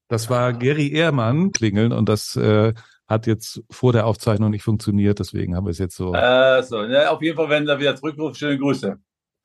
[0.08, 2.73] Das war Gary Ehrmann klingeln und das äh,
[3.08, 6.13] hat jetzt vor der Aufzeichnung nicht funktioniert, deswegen haben wir es jetzt so.
[6.13, 8.95] Äh, so, ja, auf jeden Fall, wenn er wieder zurückruft, schöne Grüße.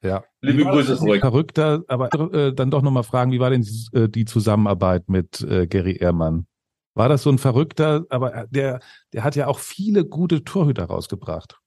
[0.03, 0.23] ja.
[0.43, 1.21] Liebe Grüße zurück.
[1.21, 5.67] Verrückter, aber äh, dann doch nochmal fragen, wie war denn äh, die Zusammenarbeit mit äh,
[5.67, 6.47] Gary Ehrmann?
[6.95, 8.81] War das so ein Verrückter, aber der,
[9.15, 11.60] der hat ja auch viele gute Torhüter rausgebracht.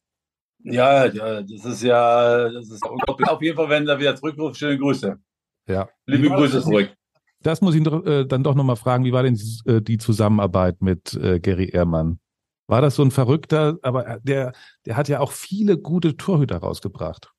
[0.63, 3.29] Ja, ja, das ist ja, das ist unglaublich.
[3.29, 5.17] Auf jeden Fall, wenn er wieder zurückruft, schöne Grüße.
[5.67, 5.89] Ja.
[6.05, 6.93] Liebe Grüße zurück.
[7.41, 10.81] Das muss ich doch, äh, dann doch nochmal fragen, wie war denn äh, die Zusammenarbeit
[10.81, 12.19] mit äh, Gary Ehrmann?
[12.67, 14.53] War das so ein Verrückter, aber der,
[14.85, 17.33] der hat ja auch viele gute Torhüter rausgebracht.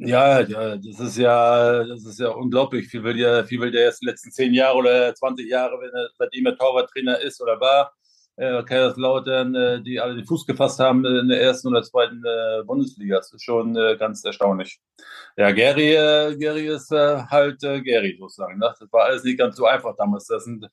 [0.00, 2.88] Ja, ja, das ist ja, das ist ja unglaublich.
[2.88, 5.90] Viel will der, viel will der jetzt die letzten zehn Jahre oder 20 Jahre, wenn
[5.90, 7.92] er, seitdem er Torwarttrainer ist oder war,
[8.38, 12.62] äh, Kaiserslautern, äh, die alle den Fuß gefasst haben in der ersten oder zweiten äh,
[12.64, 13.16] Bundesliga.
[13.16, 14.80] Das ist schon äh, ganz erstaunlich.
[15.36, 18.58] Ja, Gary, äh, Gary ist äh, halt äh, Gary sozusagen.
[18.58, 18.72] Ne?
[18.78, 20.26] Das war alles nicht ganz so einfach damals.
[20.26, 20.68] Das sind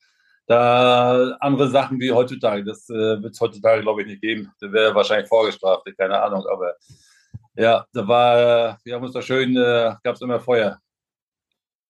[0.46, 2.64] da andere Sachen wie heutzutage.
[2.64, 4.52] Das äh, wird es heutzutage, glaube ich, nicht geben.
[4.60, 6.46] Da wäre wahrscheinlich vorgestraft, keine Ahnung.
[6.48, 6.76] Aber
[7.56, 10.78] ja, da war, wir haben uns da schön, äh, gab es immer Feuer.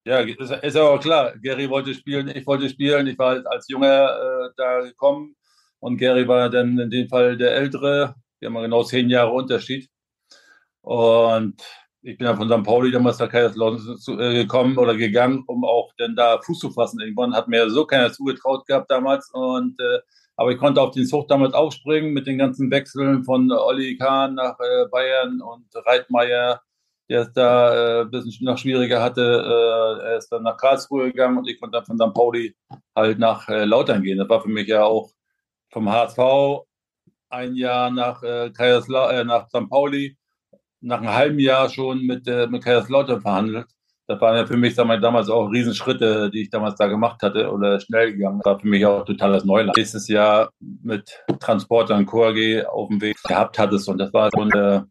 [0.05, 1.33] Ja, ist, aber auch klar.
[1.41, 3.07] Gary wollte spielen, ich wollte spielen.
[3.07, 5.35] Ich war als Junger äh, da gekommen
[5.85, 8.15] Und Gary war dann in dem Fall der Ältere.
[8.39, 9.87] Wir haben genau zehn Jahre Unterschied.
[10.81, 11.61] Und
[12.01, 12.63] ich bin ja von St.
[12.63, 17.01] Pauli damals nach Kaiserslautern äh, gekommen oder gegangen, um auch dann da Fuß zu fassen.
[17.01, 19.29] Irgendwann hat mir so keiner zugetraut gehabt damals.
[19.31, 19.99] Und äh,
[20.37, 24.33] aber ich konnte auf den Zug damals aufspringen mit den ganzen Wechseln von Olli Kahn
[24.33, 26.61] nach äh, Bayern und Reitmeier,
[27.09, 29.21] der es da äh, ein bisschen noch schwieriger hatte.
[29.21, 32.15] Äh, er ist dann nach Karlsruhe gegangen und ich konnte dann von St.
[32.15, 32.55] Pauli
[32.95, 34.17] halt nach äh, Lautern gehen.
[34.17, 35.14] Das war für mich ja auch
[35.71, 36.19] vom HSV
[37.29, 39.69] ein Jahr nach, äh, äh, nach St.
[39.69, 40.17] Pauli,
[40.81, 43.67] nach einem halben Jahr schon mit, äh, mit Kaiserslautern verhandelt
[44.07, 47.21] das waren ja für mich sag mal, damals auch Riesenschritte, die ich damals da gemacht
[47.23, 48.39] hatte oder schnell gegangen.
[48.43, 49.75] Das war für mich auch totales Neuland.
[49.75, 54.41] Nächstes Jahr mit Transporter und QRG auf dem Weg gehabt hattest und das war so
[54.41, 54.81] ein äh,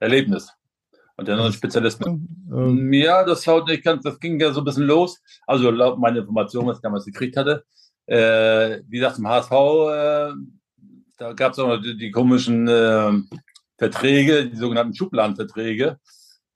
[0.00, 0.52] Erlebnis.
[1.16, 2.04] Und dann noch ein Spezialist.
[2.06, 2.92] Ähm.
[2.92, 5.20] Ja, das, ich kann, das ging ja so ein bisschen los.
[5.46, 7.64] Also laut meiner Information, was ich damals gekriegt hatte.
[8.12, 10.32] Äh, wie gesagt, im HSV, äh,
[11.18, 13.12] da gab es auch noch die, die komischen äh,
[13.78, 15.98] Verträge, die sogenannten Schubladenverträge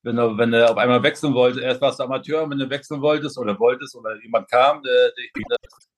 [0.06, 3.02] wenn er, wenn er auf einmal wechseln wollte, erst warst du Amateur, wenn du wechseln
[3.02, 5.56] wolltest oder wolltest oder jemand kam, der, der,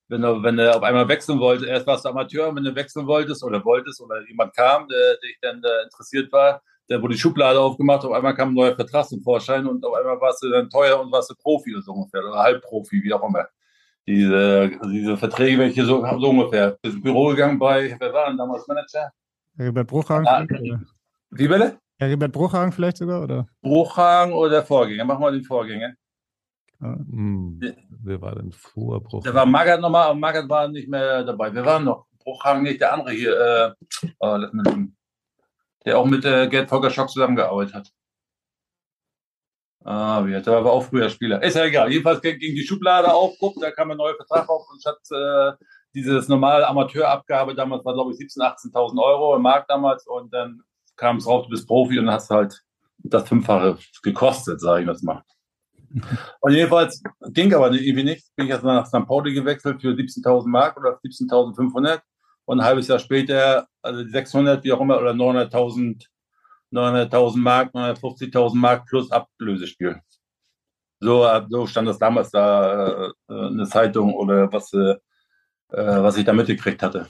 [0.09, 3.07] wenn er, wenn er auf einmal wechseln wollte, erst warst du Amateur, wenn du wechseln
[3.07, 7.21] wolltest oder wolltest oder jemand kam, der dich dann der interessiert war, der wurde die
[7.21, 10.49] Schublade aufgemacht, auf einmal kam ein neuer Vertrag zum Vorschein und auf einmal warst du
[10.49, 13.47] dann teuer und warst du Profi oder so ungefähr oder Halbprofi, wie auch immer.
[14.09, 16.79] Diese, diese Verträge, welche so, so ungefähr.
[16.81, 19.13] Ins Büro gegangen bei, wer war denn damals Manager?
[19.55, 20.27] Bei Bruchhagen?
[20.27, 20.47] Ah,
[21.31, 21.79] wie bitte?
[21.99, 23.47] Heribert Bruchhagen vielleicht sogar, oder?
[23.61, 25.05] Bruchhagen oder Vorgänger?
[25.05, 25.93] Machen wir den Vorgänger.
[26.81, 26.95] Ja.
[26.95, 27.61] Hm.
[28.03, 29.25] Wer war denn vor Bruchhagen?
[29.25, 31.53] Der war Magath nochmal, aber Magath war nicht mehr dabei.
[31.53, 32.07] Wir waren noch.
[32.19, 33.77] Bruchhagen nicht, der andere hier.
[34.03, 34.39] Äh, oh,
[35.85, 37.93] der auch mit äh, Gerd Volker Schock zusammengearbeitet hat.
[39.91, 41.43] Ah, wie, der war aber auch früher Spieler.
[41.43, 41.91] Ist ja egal.
[41.91, 45.65] Jedenfalls ging die Schublade auf, guck, da kam ein neuer Vertrag auf und statt äh,
[45.95, 50.61] dieses normale Amateurabgabe damals war, glaube ich, 17.000, 18.000 Euro im Markt damals und dann
[50.95, 52.61] kam es raus, du bist Profi und hast halt
[52.99, 55.23] das Fünffache gekostet, sage ich das mal.
[56.43, 58.31] Und jedenfalls ging aber irgendwie nichts.
[58.37, 59.07] Bin ich jetzt nach St.
[59.07, 62.01] Pauli gewechselt für 17.000 Mark oder 17.500
[62.45, 66.05] und ein halbes Jahr später, also 600, wie auch immer, oder 900.000
[66.73, 70.01] 900.000 Mark, 950.000 Mark plus Ablösespiel.
[71.01, 74.97] So, so stand das damals da äh, eine Zeitung oder was, äh,
[75.69, 77.07] was ich da mitgekriegt hatte.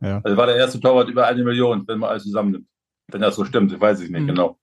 [0.00, 0.20] Ja.
[0.22, 2.66] Also war der erste Torwart über eine Million, wenn man alles zusammennimmt.
[3.08, 4.26] Wenn das so stimmt, weiß ich nicht mhm.
[4.28, 4.58] genau.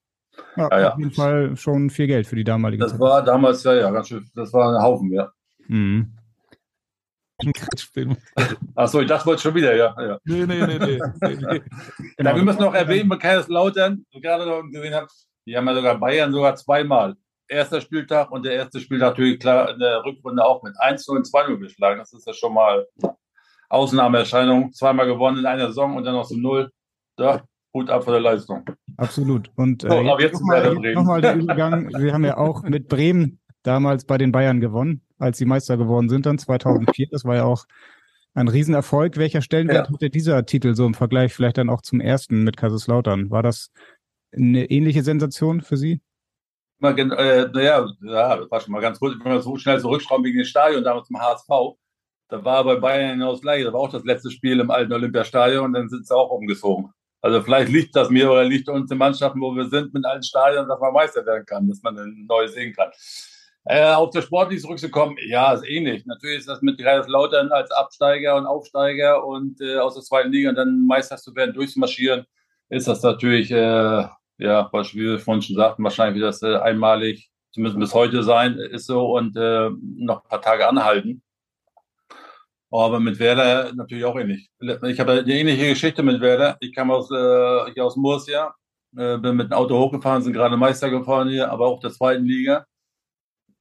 [0.56, 3.02] Ja, ja, auf jeden Fall schon viel Geld für die damalige das Zeit.
[3.02, 5.32] Das war damals, ja, ja, ganz schön, das war ein Haufen, ja.
[5.68, 6.14] Mhm.
[8.76, 9.96] Achso, ich dachte, wollte schon wieder, ja.
[10.00, 10.20] ja.
[10.26, 11.00] Nee, nee, nee, nee.
[11.22, 11.62] nee, nee.
[12.18, 12.36] Genau.
[12.36, 15.12] wir müssen noch erwähnen, bei Kaiserslautern, so gerade noch gesehen habt,
[15.46, 17.16] die haben ja sogar Bayern sogar zweimal.
[17.48, 21.26] Erster Spieltag und der erste Spieltag natürlich klar in der Rückrunde auch mit 1 und
[21.26, 22.00] 2 geschlagen.
[22.00, 22.86] Das ist ja schon mal
[23.70, 24.72] Ausnahmeerscheinung.
[24.74, 26.70] Zweimal gewonnen in einer Saison und dann noch so Null.
[27.18, 27.42] Ja,
[27.74, 28.66] Hut ab für die Leistung.
[28.98, 29.50] Absolut.
[29.56, 31.90] Und äh, so, jetzt nochmal noch der Übergang.
[31.98, 36.10] Wir haben ja auch mit Bremen damals bei den Bayern gewonnen, als sie Meister geworden
[36.10, 37.08] sind dann 2004.
[37.12, 37.66] Das war ja auch
[38.34, 39.18] ein Riesenerfolg.
[39.18, 39.94] Welcher Stellenwert ja.
[39.94, 43.32] hatte dieser Titel so im Vergleich vielleicht dann auch zum ersten mit Kaiserslautern?
[43.32, 43.72] War das
[44.34, 46.02] eine ähnliche Sensation für Sie?
[46.80, 49.14] Mal, äh, naja, ja, das war schon mal ganz gut.
[49.18, 51.78] Ich bin so schnell zurückschrauben wegen dem Stadion damals zum HSV.
[52.30, 53.66] Da war bei Bayern genau das gleiche.
[53.66, 56.94] Da war auch das letzte Spiel im alten Olympiastadion und dann sind sie auch umgezogen.
[57.22, 60.24] Also vielleicht liegt das mir oder liegt uns den Mannschaften, wo wir sind, mit allen
[60.24, 62.92] Stadien, dass man Meister werden kann, dass man ein neues sehen kann.
[63.70, 66.04] Äh, auf der Sportlich zurückzukommen, ja, ist ähnlich.
[66.08, 70.50] Natürlich ist das mit Kaiserslautern als Absteiger und Aufsteiger und äh, aus der zweiten Liga
[70.50, 72.26] und dann Meister zu werden, durchzumarschieren,
[72.70, 74.08] ist das natürlich, äh,
[74.40, 78.58] ja, was wir vorhin schon sagten, wahrscheinlich wird das äh, einmalig, zumindest bis heute sein,
[78.58, 81.22] ist so und äh, noch ein paar Tage anhalten.
[82.72, 84.50] Aber mit Werder natürlich auch ähnlich.
[84.60, 86.58] Ich habe eine ähnliche Geschichte mit Werder.
[86.60, 88.52] Ich kam aus, äh, ich aus Murcia,
[88.92, 92.66] bin mit dem Auto hochgefahren, sind gerade Meister gefahren hier, aber auch der zweiten Liga.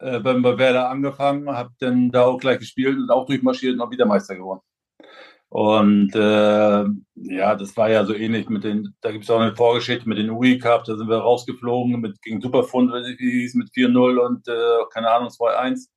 [0.01, 3.81] Äh, bin bei Werder angefangen, habe dann da auch gleich gespielt und auch durchmarschiert und
[3.81, 4.61] auch wieder Meister geworden.
[5.51, 6.85] Und äh,
[7.15, 10.19] ja, das war ja so ähnlich mit den, da gibt es auch eine Vorgeschichte mit
[10.19, 14.47] den UI Cup, da sind wir rausgeflogen mit gegen Superfund, wie hieß, mit 4-0 und
[14.47, 15.89] äh, keine Ahnung, 2-1.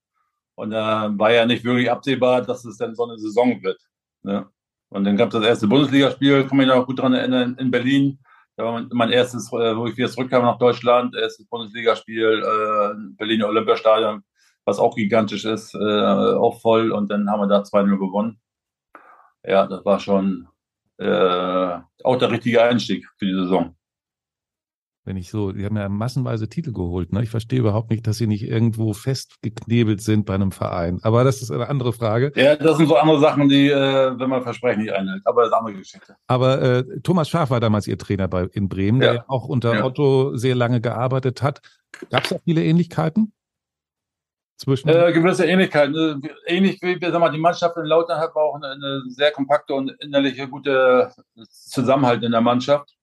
[0.56, 3.82] Und da war ja nicht wirklich absehbar, dass es dann so eine Saison wird.
[4.24, 4.48] Ne?
[4.90, 8.20] Und dann gab es das erste Bundesligaspiel, kann mich noch gut daran erinnern, in Berlin.
[8.62, 13.48] Da war mein erstes, äh, wo ich wieder zurückkam nach Deutschland, erstes Bundesligaspiel, äh, Berliner
[13.48, 14.22] Olympiastadion,
[14.66, 16.92] was auch gigantisch ist, äh, auch voll.
[16.92, 18.40] Und dann haben wir da 2-0 gewonnen.
[19.44, 20.48] Ja, das war schon
[21.00, 23.76] äh, auch der richtige Einstieg für die Saison.
[25.04, 27.12] Wenn ich so, die haben ja massenweise Titel geholt.
[27.12, 27.24] Ne?
[27.24, 31.00] Ich verstehe überhaupt nicht, dass sie nicht irgendwo festgeknebelt sind bei einem Verein.
[31.02, 32.32] Aber das ist eine andere Frage.
[32.36, 35.22] Ja, das sind so andere Sachen, die, äh, wenn man Versprechen nicht einhält.
[35.26, 36.16] Aber das ist eine andere Geschichte.
[36.28, 39.14] Aber äh, Thomas Schaaf war damals Ihr Trainer bei, in Bremen, ja.
[39.14, 39.84] der auch unter ja.
[39.84, 41.62] Otto sehr lange gearbeitet hat.
[42.12, 43.34] Gab es da viele Ähnlichkeiten?
[44.58, 46.22] Zwischen äh, gewisse Ähnlichkeiten.
[46.24, 49.74] Äh, ähnlich wie sag mal, die Mannschaft in Lautern hat auch eine, eine sehr kompakte
[49.74, 51.12] und innerliche gute
[51.50, 52.96] Zusammenhalt in der Mannschaft.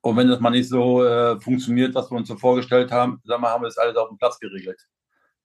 [0.00, 3.42] Und wenn das mal nicht so äh, funktioniert, was wir uns so vorgestellt haben, sagen
[3.42, 4.80] wir, haben wir das alles auf dem Platz geregelt.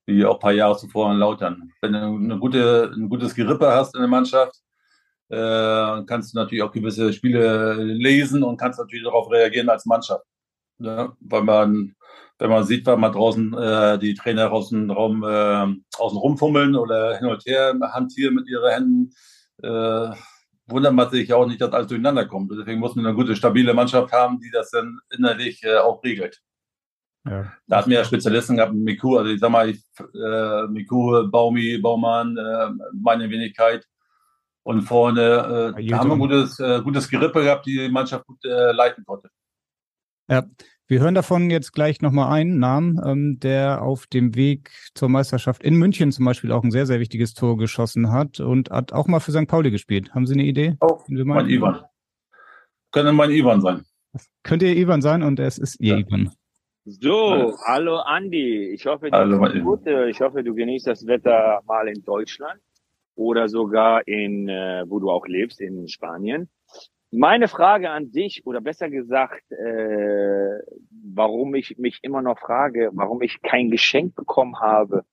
[0.05, 1.71] Wie auch ein paar Jahre zuvor in Lautern.
[1.81, 4.55] Wenn du eine gute, ein gutes Gerippe hast in der Mannschaft,
[5.29, 10.25] äh, kannst du natürlich auch gewisse Spiele lesen und kannst natürlich darauf reagieren als Mannschaft.
[10.79, 11.95] Ja, weil man,
[12.37, 17.17] wenn man sieht, weil man draußen äh, die Trainer außen, Raum, äh, außen rumfummeln oder
[17.17, 19.13] hin und her hantieren mit ihren Händen,
[19.63, 20.15] äh,
[20.73, 22.51] wundert man sich auch nicht, dass alles durcheinander kommt.
[22.51, 26.41] Deswegen muss man eine gute, stabile Mannschaft haben, die das dann innerlich äh, auch regelt.
[27.25, 27.53] Ja.
[27.67, 31.77] Da hatten wir ja Spezialisten gehabt, Miku, also ich sag mal, ich, äh, Miku, Baumi,
[31.77, 33.87] Baumann, äh, meine Wenigkeit.
[34.63, 38.43] Und vorne äh, haben wir ein gutes, äh, gutes Gerippe gehabt, die die Mannschaft gut
[38.45, 39.29] äh, leiten konnte.
[40.29, 40.43] Ja,
[40.87, 45.63] wir hören davon jetzt gleich nochmal einen Namen, ähm, der auf dem Weg zur Meisterschaft
[45.63, 49.07] in München zum Beispiel auch ein sehr, sehr wichtiges Tor geschossen hat und hat auch
[49.07, 49.47] mal für St.
[49.47, 50.13] Pauli gespielt.
[50.13, 50.75] Haben Sie eine Idee?
[50.81, 51.81] Oh, mein Ivan.
[52.91, 53.85] Könnte mein Ivan sein.
[54.43, 56.05] Könnte Ihr Ivan sein und es ist Ihr ja.
[56.05, 56.31] Ivan.
[56.85, 58.73] So, hallo Andi.
[58.73, 59.87] Ich hoffe, du hallo, gut.
[60.09, 62.59] Ich hoffe, du genießt das Wetter mal in Deutschland
[63.15, 66.49] oder sogar in, äh, wo du auch lebst, in Spanien.
[67.15, 70.57] Meine Frage an dich, oder besser gesagt, äh,
[71.13, 75.05] warum ich mich immer noch frage, warum ich kein Geschenk bekommen habe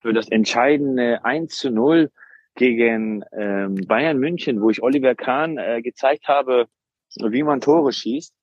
[0.00, 2.10] für das entscheidende 1 zu 0
[2.56, 6.66] gegen ähm, Bayern München, wo ich Oliver Kahn äh, gezeigt habe,
[7.14, 8.34] wie man Tore schießt.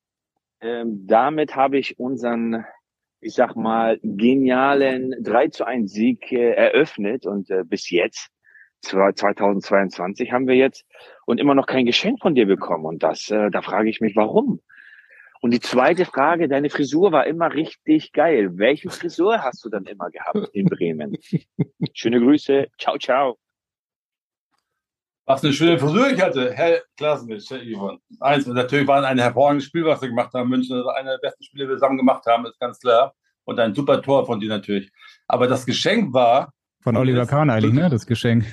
[0.62, 2.66] Ähm, damit habe ich unseren,
[3.22, 8.32] ich sag mal, genialen 3 zu 1 Sieg äh, eröffnet und äh, bis jetzt
[8.82, 10.84] 2022 haben wir jetzt
[11.26, 12.86] und immer noch kein Geschenk von dir bekommen.
[12.86, 14.60] Und das, äh, da frage ich mich, warum?
[15.42, 18.58] Und die zweite Frage, deine Frisur war immer richtig geil.
[18.58, 21.18] Welche Frisur hast du dann immer gehabt in Bremen?
[21.94, 22.68] Schöne Grüße.
[22.80, 23.38] Ciao, ciao.
[25.26, 27.98] Was eine schöne Frisur ich hatte, Herr Klasnitsch, Herr Ivan.
[28.20, 30.50] Eins, natürlich war ein hervorragendes Spiel, was wir gemacht haben.
[30.50, 33.14] München ist einer der besten Spiele, die wir zusammen gemacht haben, ist ganz klar.
[33.46, 34.92] Und ein super Tor von dir natürlich.
[35.28, 36.54] Aber das Geschenk war.
[36.82, 37.90] Von Oliver Kahn eigentlich, ne?
[37.90, 38.46] Das Geschenk.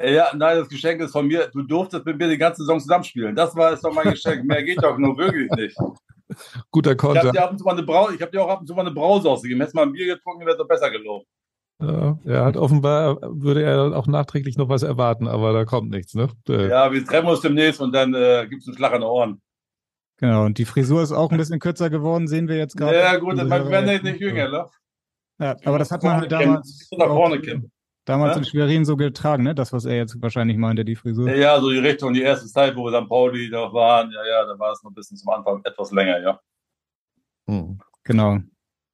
[0.00, 1.48] Ja, nein, das Geschenk ist von mir.
[1.48, 3.34] Du durftest mit mir die ganze Saison zusammenspielen.
[3.34, 4.44] Das war es doch mein Geschenk.
[4.44, 5.76] Mehr geht doch nur wirklich nicht.
[6.70, 7.20] Guter Konter.
[7.20, 8.66] Ich habe dir, ab und zu mal eine Brause, ich hab dir auch ab und
[8.66, 9.60] zu mal eine Brause ausgegeben.
[9.60, 11.26] Hättest mal ein Bier getrunken, wäre es doch besser gelaufen.
[11.80, 16.14] Ja, er hat offenbar, würde er auch nachträglich noch was erwarten, aber da kommt nichts,
[16.14, 16.28] ne?
[16.48, 16.68] Äh.
[16.68, 19.40] Ja, wir treffen uns demnächst und dann äh, gibt es einen Schlag an den Ohren.
[20.16, 22.98] Genau, und die Frisur ist auch ein bisschen kürzer geworden, sehen wir jetzt gerade.
[22.98, 24.66] Ja, gut, man wird nicht jünger, ne?
[25.40, 26.88] Ja, aber das hat man halt damals.
[26.96, 27.70] Nach vorne kämpfen
[28.08, 28.38] damals ja?
[28.38, 29.54] in Schwerin so getragen, ne?
[29.54, 31.30] Das, was er jetzt wahrscheinlich meinte, die Frisur.
[31.34, 34.44] Ja, so die Richtung, die erste Zeit, wo wir dann Pauli noch waren, ja, ja,
[34.44, 36.40] da war es noch ein bisschen zum Anfang etwas länger, ja.
[37.48, 37.78] Hm.
[38.04, 38.38] Genau.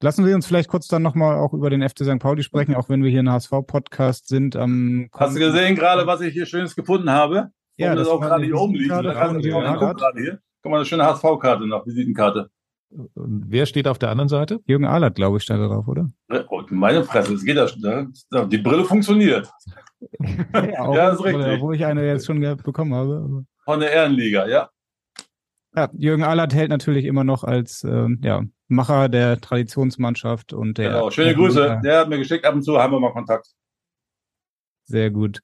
[0.01, 2.19] Lassen wir uns vielleicht kurz dann nochmal auch über den FC St.
[2.19, 4.55] Pauli sprechen, auch wenn wir hier ein HSV-Podcast sind.
[4.55, 7.51] Ähm, Hast du gesehen gerade, was ich hier Schönes gefunden habe?
[7.77, 8.93] Ja, das, das auch gerade hier oben liegt.
[8.93, 10.39] Hier.
[10.61, 12.49] Guck mal, eine schöne HSV-Karte noch, Visitenkarte.
[13.13, 14.61] Und wer steht auf der anderen Seite?
[14.65, 16.09] Jürgen Ahlert, glaube ich, stand da drauf, oder?
[16.49, 17.57] Oh, meine Fresse, es geht.
[17.81, 18.11] Ne?
[18.47, 19.49] Die Brille funktioniert.
[20.19, 21.61] ja, ja, das ist richtig.
[21.61, 23.45] Wo ich eine jetzt schon bekommen habe.
[23.63, 24.69] Von der Ehrenliga, ja.
[25.75, 30.89] Ja, Jürgen Ahlert hält natürlich immer noch als ähm, ja, Macher der Traditionsmannschaft und der.
[30.89, 31.81] Genau, schöne Grüße.
[31.83, 33.47] Der hat mir geschickt, ab und zu haben wir mal Kontakt.
[34.85, 35.41] Sehr gut.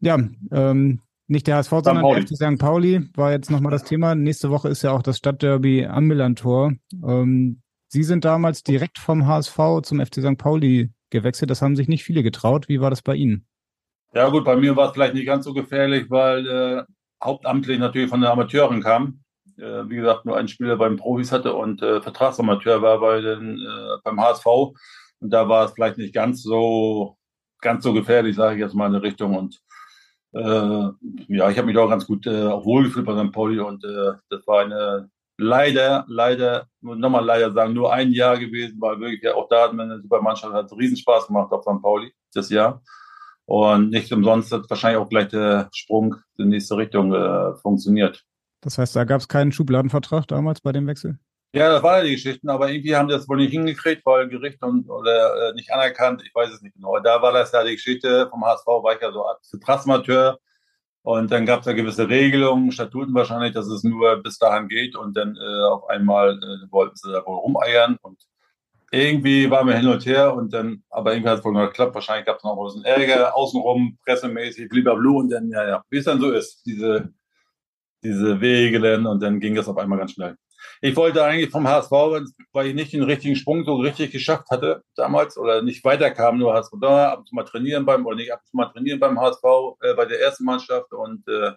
[0.00, 0.18] Ja,
[0.50, 2.58] ähm, nicht der HSV, sondern der FC St.
[2.58, 4.14] Pauli war jetzt nochmal das Thema.
[4.14, 6.72] Nächste Woche ist ja auch das Stadtderby am Millantor.
[7.04, 10.36] Ähm, Sie sind damals direkt vom HSV zum FC St.
[10.36, 11.50] Pauli gewechselt.
[11.50, 12.68] Das haben sich nicht viele getraut.
[12.68, 13.46] Wie war das bei Ihnen?
[14.12, 16.82] Ja gut, bei mir war es vielleicht nicht ganz so gefährlich, weil äh,
[17.22, 19.20] hauptamtlich natürlich von den Amateuren kam.
[19.58, 23.58] Äh, wie gesagt, nur ein Spieler beim Profis hatte und äh, Vertragsamateur war bei den,
[23.58, 24.46] äh, beim HSV.
[24.46, 27.16] Und da war es vielleicht nicht ganz so,
[27.60, 29.36] ganz so gefährlich, sage ich jetzt mal in eine Richtung.
[29.36, 29.60] Und
[30.40, 33.32] ja, ich habe mich auch ganz gut äh, auch wohlgefühlt bei St.
[33.32, 38.80] Pauli und äh, das war eine leider, leider, nochmal leider sagen, nur ein Jahr gewesen,
[38.80, 41.82] weil wirklich auch da hatten wir eine super Mannschaft, hat riesen Spaß gemacht auf St.
[41.82, 42.82] Pauli das Jahr.
[43.44, 48.24] Und nicht umsonst hat wahrscheinlich auch gleich der Sprung in die nächste Richtung äh, funktioniert.
[48.60, 51.18] Das heißt, da gab es keinen Schubladenvertrag damals bei dem Wechsel?
[51.54, 54.28] Ja, das war ja die Geschichten, aber irgendwie haben die das wohl nicht hingekriegt, weil
[54.28, 56.98] Gericht und, oder äh, nicht anerkannt, ich weiß es nicht genau.
[57.00, 59.24] Da war das ja die Geschichte vom HSV, war ich ja so
[59.58, 60.38] Transmateur
[61.02, 64.96] Und dann gab es da gewisse Regelungen, Statuten wahrscheinlich, dass es nur bis dahin geht
[64.96, 68.18] und dann äh, auf einmal äh, wollten sie da wohl rumeiern und
[68.92, 71.94] irgendwie waren wir hin und her und dann, aber irgendwie hat es wohl noch geklappt.
[71.94, 75.84] Wahrscheinlich gab es noch ein bisschen Ärger außenrum, pressemäßig, lieber Blue und dann, ja, ja,
[75.90, 77.12] wie es dann so ist, diese,
[78.02, 80.36] diese Regeln und dann ging es auf einmal ganz schnell.
[80.80, 81.90] Ich wollte eigentlich vom HSV,
[82.52, 86.54] weil ich nicht den richtigen Sprung so richtig geschafft hatte damals oder nicht weiterkam, nur
[86.54, 89.00] HSV da, ab und zu mal trainieren beim, oder nicht ab und zu mal trainieren
[89.00, 89.44] beim HSV
[89.82, 91.52] äh, bei der ersten Mannschaft und äh,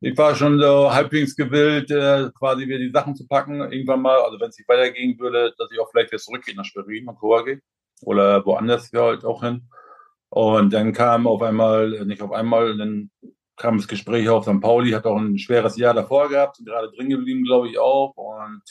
[0.00, 4.20] ich war schon so halbwegs gewillt, äh, quasi wieder die Sachen zu packen, irgendwann mal,
[4.20, 7.18] also wenn es nicht weitergehen würde, dass ich auch vielleicht wieder zurückgehe nach Schwerin und
[7.18, 7.60] Koa gehe
[8.02, 9.68] oder woanders ja halt auch hin.
[10.28, 13.10] Und dann kam auf einmal, nicht auf einmal, dann
[13.56, 14.60] kam das Gespräch auf St.
[14.60, 18.14] Pauli, hat auch ein schweres Jahr davor gehabt, gerade drin geblieben, glaube ich, auch.
[18.16, 18.62] Und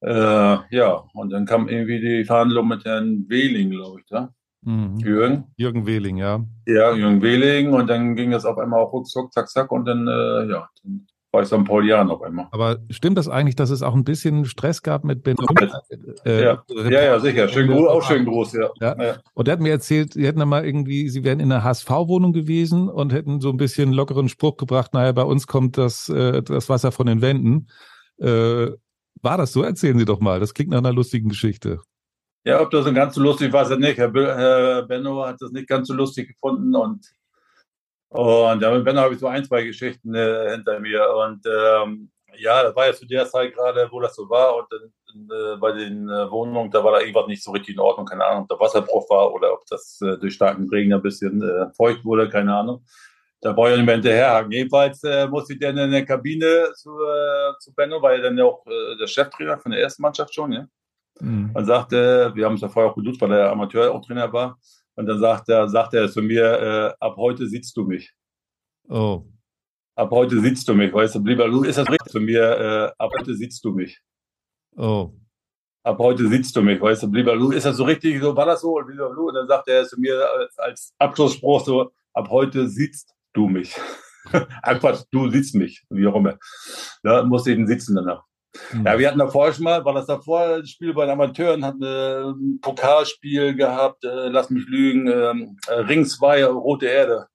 [0.00, 4.32] äh, ja, und dann kam irgendwie die Verhandlung mit Herrn Wehling, glaube ich, da.
[4.62, 4.96] Mhm.
[4.98, 5.44] Jürgen?
[5.56, 6.44] Jürgen Wehling, ja.
[6.66, 10.08] Ja, Jürgen Wehling und dann ging das auf einmal auch ruckzuck, zack, zack und dann,
[10.08, 11.06] äh, ja, dann
[11.42, 11.64] ich St.
[11.64, 12.48] Paulian auf einmal.
[12.50, 15.36] Aber stimmt das eigentlich, dass es auch ein bisschen Stress gab mit Ben?
[16.24, 16.62] Äh, ja.
[16.68, 17.48] ja, ja, sicher.
[17.48, 18.70] Schön groß, auch schön groß, ja.
[18.80, 19.02] ja.
[19.02, 19.16] ja.
[19.34, 22.88] Und er hat mir erzählt, sie hätten mal irgendwie, sie wären in einer HSV-Wohnung gewesen
[22.88, 26.68] und hätten so ein bisschen lockeren Spruch gebracht, naja, bei uns kommt das, äh, das
[26.68, 27.68] Wasser von den Wänden.
[28.18, 28.68] Äh,
[29.22, 29.62] war das so?
[29.62, 30.40] Erzählen Sie doch mal.
[30.40, 31.80] Das klingt nach einer lustigen Geschichte.
[32.44, 33.96] Ja, ob das ein ganz so lustig war, es nicht.
[33.96, 37.14] Herr, Herr Benno hat das nicht ganz so lustig gefunden und
[38.14, 41.08] und Benno habe ich so ein, zwei Geschichten äh, hinter mir.
[41.16, 44.56] Und ähm, ja, das war ja zu der Zeit gerade, wo das so war.
[44.56, 47.80] Und dann, äh, bei den äh, Wohnungen, da war da irgendwas nicht so richtig in
[47.80, 48.06] Ordnung.
[48.06, 51.42] Keine Ahnung, ob der Wasserbruch war oder ob das äh, durch starken Regen ein bisschen
[51.42, 52.28] äh, feucht wurde.
[52.28, 52.84] Keine Ahnung.
[53.40, 54.52] Da brauche ich nicht mehr hinterherhaken.
[54.52, 56.96] Jedenfalls äh, musste ich dann in der Kabine zu,
[57.58, 60.66] zu Benno, weil er dann ja auch der Cheftrainer von der ersten Mannschaft schon, ja.
[61.20, 61.50] Mhm.
[61.52, 64.58] Und sagte, wir haben es ja vorher auch geduzt, weil er Amateur auch Trainer war.
[64.96, 68.12] Und dann sagt er, sagt er zu mir, äh, ab heute siehst du mich.
[68.88, 69.24] Oh.
[69.96, 72.92] Ab heute siehst du mich, weißt du, lieber Lu, ist das richtig zu mir, äh,
[73.02, 74.00] ab heute siehst du mich.
[74.76, 75.12] Oh.
[75.84, 78.46] Ab heute siehst du mich, weißt du, lieber Lu, ist das so richtig, so war
[78.46, 79.28] das so, lieber Lu?
[79.28, 83.74] Und dann sagt er zu mir als, als Abschlussspruch so, ab heute siehst du mich.
[84.62, 86.38] Einfach, du siehst mich, wie auch immer.
[87.02, 88.24] Da ja, musste ich ihn sitzen danach.
[88.84, 91.84] Ja, wir hatten davor schon mal, war das davor das Spiel bei den Amateuren, hatten
[91.84, 97.26] ein Pokalspiel gehabt, äh, lass mich lügen, ähm, äh, Ring 2, Rote Erde.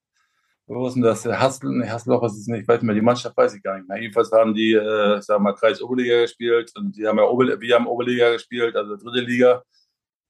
[0.68, 1.26] Wo ist denn das?
[1.26, 3.78] Hassel, nee, Hasselhoff ist es nicht, ich weiß nicht mehr, die Mannschaft weiß ich gar
[3.78, 4.00] nicht mehr.
[4.00, 7.60] Jedenfalls haben die, äh, ich sag mal, Kreis Oberliga gespielt und die haben ja Ober,
[7.60, 9.64] wir haben Oberliga gespielt, also dritte Liga.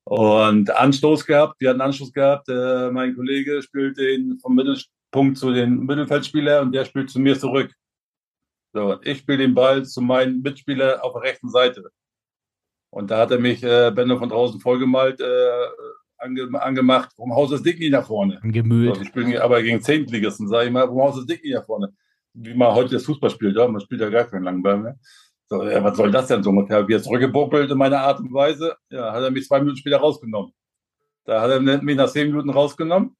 [0.05, 2.47] Und Anstoß gehabt, die hatten Anschluss gehabt.
[2.49, 7.37] Äh, mein Kollege spielt den vom Mittelpunkt zu den Mittelfeldspieler und der spielt zu mir
[7.37, 7.71] zurück.
[8.73, 11.91] So, ich spiele den Ball zu meinem Mitspieler auf der rechten Seite.
[12.91, 15.67] Und da hat er mich, äh, Benno von draußen vollgemalt, äh,
[16.17, 18.39] ange, angemacht, vom Haus ist Dick nie nach vorne.
[18.43, 18.95] Gemüht.
[18.95, 21.65] So, ich spiele aber gegen Zehntligisten, sage ich mal, vom Haus ist Dick nie nach
[21.65, 21.93] vorne.
[22.33, 24.99] Wie man heute das Fußball spielt, ja, man spielt ja gar keinen langen Ball mehr.
[25.47, 26.87] So, ja, was soll das denn so ungefähr?
[26.87, 29.97] Wie er zurückgebuckelt in meiner Art und Weise, ja, hat er mich zwei Minuten später
[29.97, 30.53] rausgenommen.
[31.25, 33.15] Da hat er mich nach zehn Minuten rausgenommen.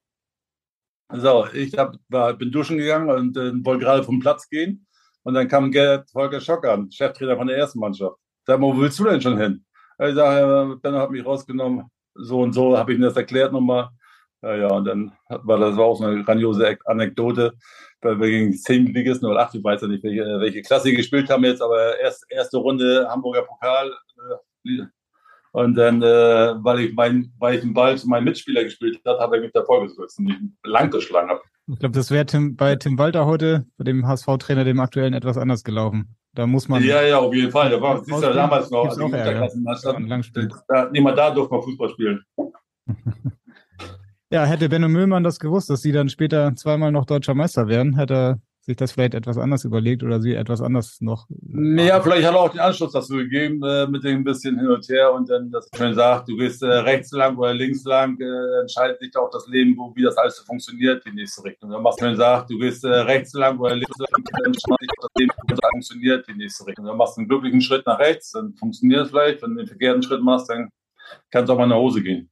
[1.12, 4.86] So, ich hab, war, bin duschen gegangen und äh, wollte gerade vom Platz gehen.
[5.24, 8.18] Und dann kam Gerd Volker Schock an, Cheftrainer von der ersten Mannschaft.
[8.46, 9.66] Sag mal, wo willst du denn schon hin?
[10.00, 11.86] Ich sage, Benno hat mich rausgenommen.
[12.16, 13.90] So und so habe ich ihm das erklärt nochmal.
[14.42, 17.54] Ja, ja, und dann war das war auch so eine grandiose Anekdote,
[18.02, 21.30] weil wir gegen zehn Ligisten oder acht, ich weiß ja nicht, welche, welche Klasse gespielt
[21.30, 23.92] haben jetzt, aber erst, erste Runde Hamburger Pokal.
[24.66, 24.84] Äh,
[25.52, 29.20] und dann, äh, weil ich mein, weil ich den Ball zu meinem Mitspieler gespielt habe,
[29.20, 31.42] hat er mich davor gesetzt und mich lang geschlagen habe.
[31.72, 35.38] Ich glaube, das wäre Tim, bei Tim Walter heute, bei dem HSV-Trainer, dem aktuellen, etwas
[35.38, 36.16] anders gelaufen.
[36.34, 36.84] Da muss man.
[36.84, 37.70] Ja, ja, auf jeden Fall.
[37.70, 40.64] Da war, siehst du, damals noch, also Unterklassenmannschaft.
[40.68, 42.24] Da, nicht mal da durfte man Fußball spielen.
[44.32, 47.96] ja, hätte Benno Müllmann das gewusst, dass sie dann später zweimal noch deutscher Meister werden,
[47.96, 48.40] hätte er
[48.70, 51.28] sich das vielleicht etwas anders überlegt oder sie etwas anders noch.
[51.30, 54.88] Naja, vielleicht hat er auch den Anschluss dazu gegeben, äh, mit dem bisschen hin und
[54.88, 58.62] her und dann, dass man sagt, du gehst äh, rechts lang oder links lang, äh,
[58.62, 61.72] entscheidet sich auch das Leben, wo, wie das alles so funktioniert, die nächste Richtung.
[61.72, 64.90] Dann machst du, wenn sagt, du gehst äh, rechts lang oder links lang, entscheidet sich
[64.98, 66.86] auch das Leben, wie das funktioniert, die nächste Richtung.
[66.86, 69.42] Dann machst du einen glücklichen Schritt nach rechts, dann funktioniert es vielleicht.
[69.42, 70.70] Wenn du den verkehrten Schritt machst, dann
[71.32, 72.30] kann es auch mal nach Hause gehen.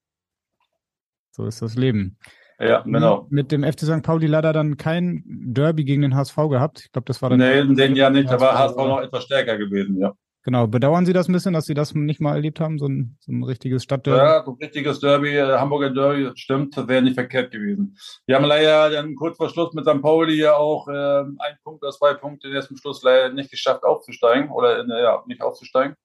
[1.32, 2.18] So ist das Leben.
[2.60, 3.28] Ja, genau.
[3.30, 4.01] Mit dem FC St.
[4.01, 6.82] Pauli leider dann kein Derby gegen den HSV gehabt.
[6.86, 7.39] Ich glaube, das war dann.
[7.39, 8.30] Nee, in dem Jahr nicht.
[8.30, 10.14] Da war HSV noch etwas stärker gewesen, ja.
[10.47, 10.66] Genau.
[10.66, 12.80] Bedauern Sie das ein bisschen, dass Sie das nicht mal erlebt haben?
[12.80, 14.18] So ein, so ein richtiges Stadtderby?
[14.18, 17.97] Ja, so ein richtiges Derby, äh, Hamburger Derby, stimmt, das wäre nicht verkehrt gewesen.
[18.26, 20.01] Wir haben leider dann kurz vor Schluss mit St.
[20.01, 23.84] Pauli ja auch äh, ein Punkt oder zwei Punkte jetzt zum Schluss leider nicht geschafft
[23.84, 25.97] aufzusteigen oder äh, ja, nicht aufzusteigen.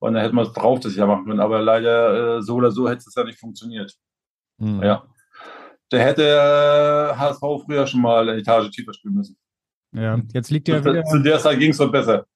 [0.00, 1.40] Und dann hätten wir es drauf das Jahr machen können.
[1.40, 3.94] Aber leider äh, so oder so hätte es ja nicht funktioniert.
[4.58, 4.82] Mhm.
[4.82, 5.04] Ja.
[5.90, 9.36] Der hätte HSV äh, früher schon mal eine Etage tiefer spielen müssen.
[9.92, 11.04] Ja, jetzt liegt ja wieder.
[11.04, 12.26] Zu der Zeit ging es so besser.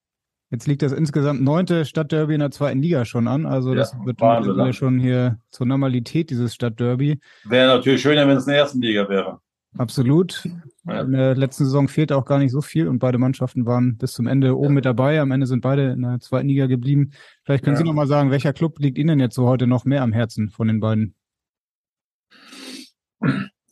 [0.51, 3.47] Jetzt liegt das insgesamt neunte Stadtderby in der zweiten Liga schon an.
[3.47, 4.73] Also ja, das wird ne?
[4.73, 7.19] schon hier zur Normalität, dieses Stadtderby.
[7.45, 9.41] Wäre natürlich schöner, wenn es in der ersten Liga wäre.
[9.77, 10.49] Absolut.
[10.87, 11.01] Ja.
[11.01, 14.13] In der letzten Saison fehlte auch gar nicht so viel und beide Mannschaften waren bis
[14.13, 15.21] zum Ende oben mit dabei.
[15.21, 17.11] Am Ende sind beide in der zweiten Liga geblieben.
[17.43, 17.79] Vielleicht können ja.
[17.79, 20.51] Sie noch mal sagen, welcher Club liegt Ihnen jetzt so heute noch mehr am Herzen
[20.51, 21.15] von den beiden?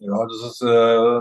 [0.05, 1.21] Ja, das ist äh,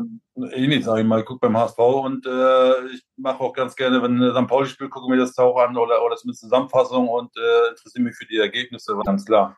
[0.56, 1.20] ähnlich, sage ich mal.
[1.20, 4.48] Ich gucke beim HSV und äh, ich mache auch ganz gerne, wenn St.
[4.48, 8.16] Pauli spielt, gucke mir das auch an oder, oder zumindest Zusammenfassung und äh, interessiere mich
[8.16, 9.56] für die Ergebnisse, ganz klar.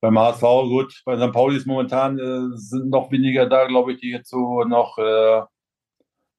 [0.00, 1.32] Beim HSV, gut, bei St.
[1.32, 5.42] Pauli ist momentan äh, sind noch weniger da, glaube ich, die jetzt so noch äh,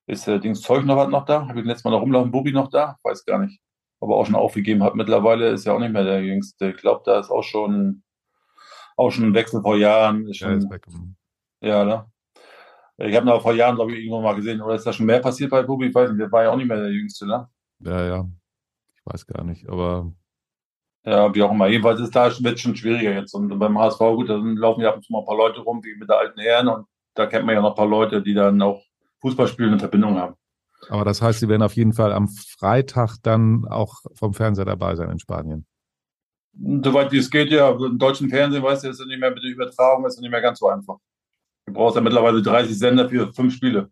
[0.09, 1.47] ist äh, Dings Zeug noch noch da?
[1.47, 2.97] Habe ich letztes Mal noch rumlaufen, Bubi noch da?
[3.03, 3.59] Weiß gar nicht.
[3.99, 4.95] Aber auch schon aufgegeben hat.
[4.95, 6.71] Mittlerweile ist ja auch nicht mehr der Jüngste.
[6.71, 8.03] Ich glaube, da ist auch schon
[8.97, 10.27] auch schon ein Wechsel vor Jahren.
[10.27, 10.77] Ist schon, ja,
[11.61, 12.05] ja, ne?
[12.97, 15.19] Ich habe noch vor Jahren, glaube ich, irgendwo mal gesehen, oder ist da schon mehr
[15.19, 15.87] passiert bei Bubi?
[15.87, 17.47] Ich weiß nicht, der war ja auch nicht mehr der Jüngste, ne?
[17.79, 18.29] Ja, ja.
[18.93, 20.11] Ich weiß gar nicht, aber.
[21.05, 21.67] Ja, wie auch immer.
[21.67, 23.33] Jedenfalls ist da wird schon schwieriger jetzt.
[23.33, 25.81] Und beim HSV, gut, da laufen ja ab und zu mal ein paar Leute rum,
[25.83, 26.67] wie mit der alten Herren.
[26.67, 28.83] Und da kennt man ja noch ein paar Leute, die dann auch
[29.21, 30.35] Fußballspielen in Verbindung haben.
[30.89, 34.95] Aber das heißt, Sie werden auf jeden Fall am Freitag dann auch vom Fernseher dabei
[34.95, 35.65] sein in Spanien.
[36.53, 37.69] Soweit wie es geht, ja.
[37.71, 40.31] Im deutschen Fernsehen, weißt du, ist ja nicht mehr mit der Übertragung, ist ja nicht
[40.31, 40.97] mehr ganz so einfach.
[41.69, 43.91] Du brauchst ja mittlerweile 30 Sender für fünf Spiele.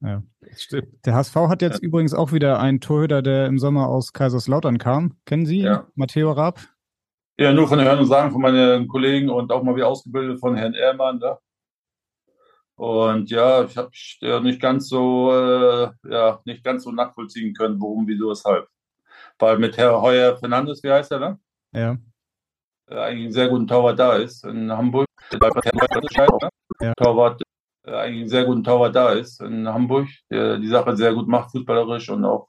[0.00, 0.24] Ja,
[0.56, 0.88] stimmt.
[1.06, 1.86] Der HSV hat jetzt ja.
[1.86, 5.16] übrigens auch wieder einen Torhüter, der im Sommer aus Kaiserslautern kam.
[5.24, 5.60] Kennen Sie?
[5.60, 5.86] Ja.
[5.94, 6.58] Matteo Raab?
[7.38, 10.56] Ja, nur von Hören und Sagen von meinen Kollegen und auch mal wieder ausgebildet von
[10.56, 11.20] Herrn Ehrmann.
[11.20, 11.38] Da.
[12.74, 17.80] Und ja, ich habe ja nicht ganz so, äh, ja, nicht ganz so nachvollziehen können,
[17.80, 18.66] warum, wieso, weshalb.
[19.38, 21.38] Weil mit Herr Heuer Fernandes, wie heißt er da?
[21.72, 21.96] Ja.
[22.90, 25.06] Äh, eigentlich ein sehr guten Torwart da ist in Hamburg.
[26.82, 26.94] Ja.
[26.94, 27.42] Torwart,
[27.86, 31.28] äh, eigentlich ein sehr guten Torwart da ist in Hamburg, der die Sache sehr gut
[31.28, 32.48] macht, fußballerisch und auch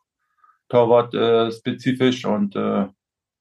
[0.69, 2.87] Torwart äh, spezifisch und äh,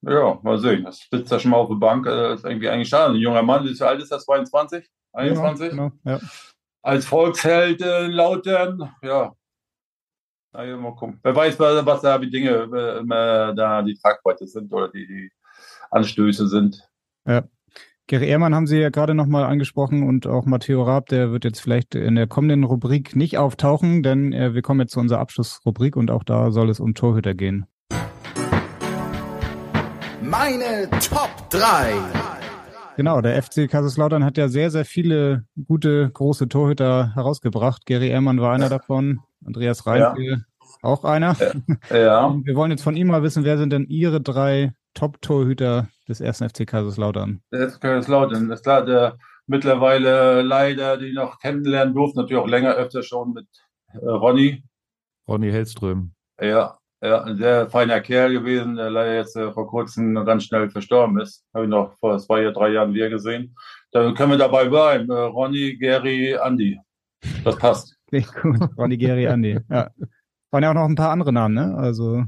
[0.03, 0.84] ja, mal sehen.
[0.84, 2.07] Das sitzt da schon mal auf der Bank.
[2.07, 3.14] Äh, ist irgendwie eigentlich schade.
[3.14, 4.24] Ein junger Mann, wie alt ist das?
[4.24, 4.88] 22?
[5.12, 5.66] 21?
[5.66, 6.20] Ja, genau, ja.
[6.82, 9.32] Als Volksheld äh, Lautern, ja.
[10.53, 11.20] Na, ja, mal gucken.
[11.22, 15.32] Wer weiß, was da die Dinge, äh, da die Tragweite sind oder die, die
[15.90, 16.86] Anstöße sind.
[17.24, 17.45] Ja.
[18.09, 21.61] Gary Ehrmann haben Sie ja gerade nochmal angesprochen und auch Matteo Raab, der wird jetzt
[21.61, 25.97] vielleicht in der kommenden Rubrik nicht auftauchen, denn äh, wir kommen jetzt zu unserer Abschlussrubrik
[25.97, 27.67] und auch da soll es um Torhüter gehen.
[30.21, 31.93] Meine Top 3.
[32.97, 37.87] Genau, der FC Kaiserslautern hat ja sehr, sehr viele gute, große Torhüter herausgebracht.
[37.87, 40.37] Gary Ehrmann war einer davon, Andreas Reinke ja.
[40.83, 41.37] auch einer.
[41.91, 42.37] Ja.
[42.43, 46.49] Wir wollen jetzt von ihm mal wissen, wer sind denn Ihre drei Top-Torhüter des ersten
[46.49, 47.43] FC Kaiserslautern?
[47.53, 52.49] Der FC Kaiserslautern, das ist klar, der mittlerweile leider, die noch kennenlernen durften, natürlich auch
[52.49, 53.47] länger öfter schon mit
[53.93, 54.64] äh, Ronny.
[55.28, 56.12] Ronny Hellström.
[56.40, 60.70] Ja, ja, ein sehr feiner Kerl gewesen, der leider jetzt äh, vor kurzem ganz schnell
[60.70, 61.45] verstorben ist.
[61.53, 63.57] Habe ich noch vor zwei, drei Jahren wieder gesehen.
[63.90, 65.11] Dann können wir dabei bleiben.
[65.11, 66.78] Äh, Ronny, Gary, Andy.
[67.45, 67.97] Das passt.
[68.11, 68.61] Sehr gut.
[68.78, 69.59] Ronny, Gary, Andy.
[69.68, 69.90] Ja.
[70.53, 71.74] Waren ja auch noch ein paar andere Namen, ne?
[71.76, 72.24] Also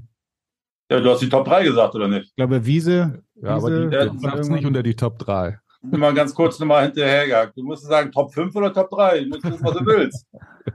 [0.90, 2.28] ja, du hast die Top 3 gesagt, oder nicht?
[2.28, 3.22] Ich glaube, Wiese.
[3.36, 5.58] Ja, aber die, sagst nicht unter die Top 3.
[5.82, 7.56] Mal ganz kurz nochmal hinterhergejagt.
[7.56, 9.20] Du musst sagen Top 5 oder Top 3.
[9.20, 10.26] Du musst wissen, was du willst.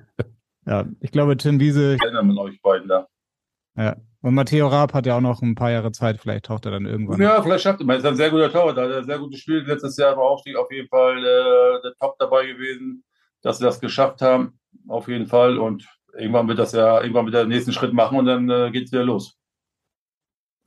[0.67, 1.95] ja, ich glaube, Tim Wiese.
[1.95, 3.07] Ich erinnere mich euch beiden da.
[3.75, 3.95] Ja.
[4.21, 6.19] Und Matteo Raab hat ja auch noch ein paar Jahre Zeit.
[6.19, 7.21] Vielleicht taucht er dann irgendwann.
[7.21, 7.87] Ja, vielleicht schafft er.
[7.87, 8.77] Er ist ein sehr guter Torwart.
[8.77, 9.63] Er hat ein sehr gutes Spiel.
[9.65, 13.03] Letztes Jahr im Aufstieg auf jeden Fall äh, der Top dabei gewesen,
[13.41, 14.59] dass sie das geschafft haben.
[14.87, 15.57] Auf jeden Fall.
[15.57, 15.87] Und
[16.17, 18.87] irgendwann wird das ja, irgendwann wird er den nächsten Schritt machen und dann äh, geht
[18.87, 19.38] es wieder los.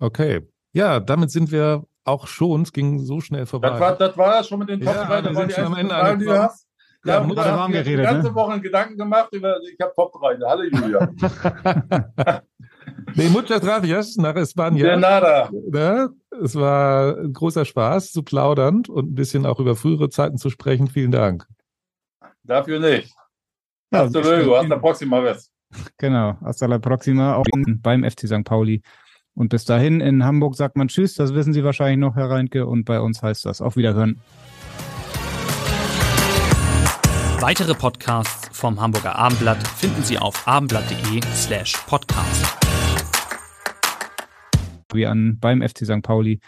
[0.02, 0.40] Okay.
[0.72, 2.62] Ja, damit sind wir auch schon.
[2.62, 3.70] Es ging so schnell vorbei.
[3.70, 5.00] Das war das, war schon mit den Top 3.
[5.00, 6.66] Ja, das waren die am Ende Fragen, die du hast.
[7.04, 8.34] Ja, ja da haben wir die ganze ne?
[8.34, 10.38] Woche Gedanken gemacht über, ich habe Top 3.
[10.44, 11.08] Halleluja.
[13.14, 14.82] nee, muchas gracias nach España.
[14.82, 15.48] De nada.
[15.72, 16.08] Ja,
[16.42, 20.50] es war ein großer Spaß zu plaudern und ein bisschen auch über frühere Zeiten zu
[20.50, 20.88] sprechen.
[20.88, 21.46] Vielen Dank.
[22.42, 23.14] Dafür nicht.
[23.92, 25.48] Ja, hasta luego, hasta la próxima vez.
[25.96, 27.44] Genau, hasta la próxima, auch
[27.82, 28.44] beim FC St.
[28.44, 28.82] Pauli.
[29.34, 32.66] Und bis dahin in Hamburg sagt man Tschüss, das wissen Sie wahrscheinlich noch, Herr Reinke.
[32.66, 34.20] Und bei uns heißt das auf Wiederhören.
[37.40, 42.56] Weitere Podcasts vom Hamburger Abendblatt finden Sie auf abendblatt.de slash podcast.
[44.92, 46.02] Wie an beim FC St.
[46.02, 46.40] Pauli.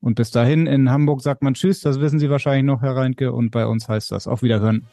[0.00, 3.32] Und bis dahin in Hamburg sagt man Tschüss, das wissen Sie wahrscheinlich noch, Herr Reinke.
[3.32, 4.86] Und bei uns heißt das auf Wiederhören.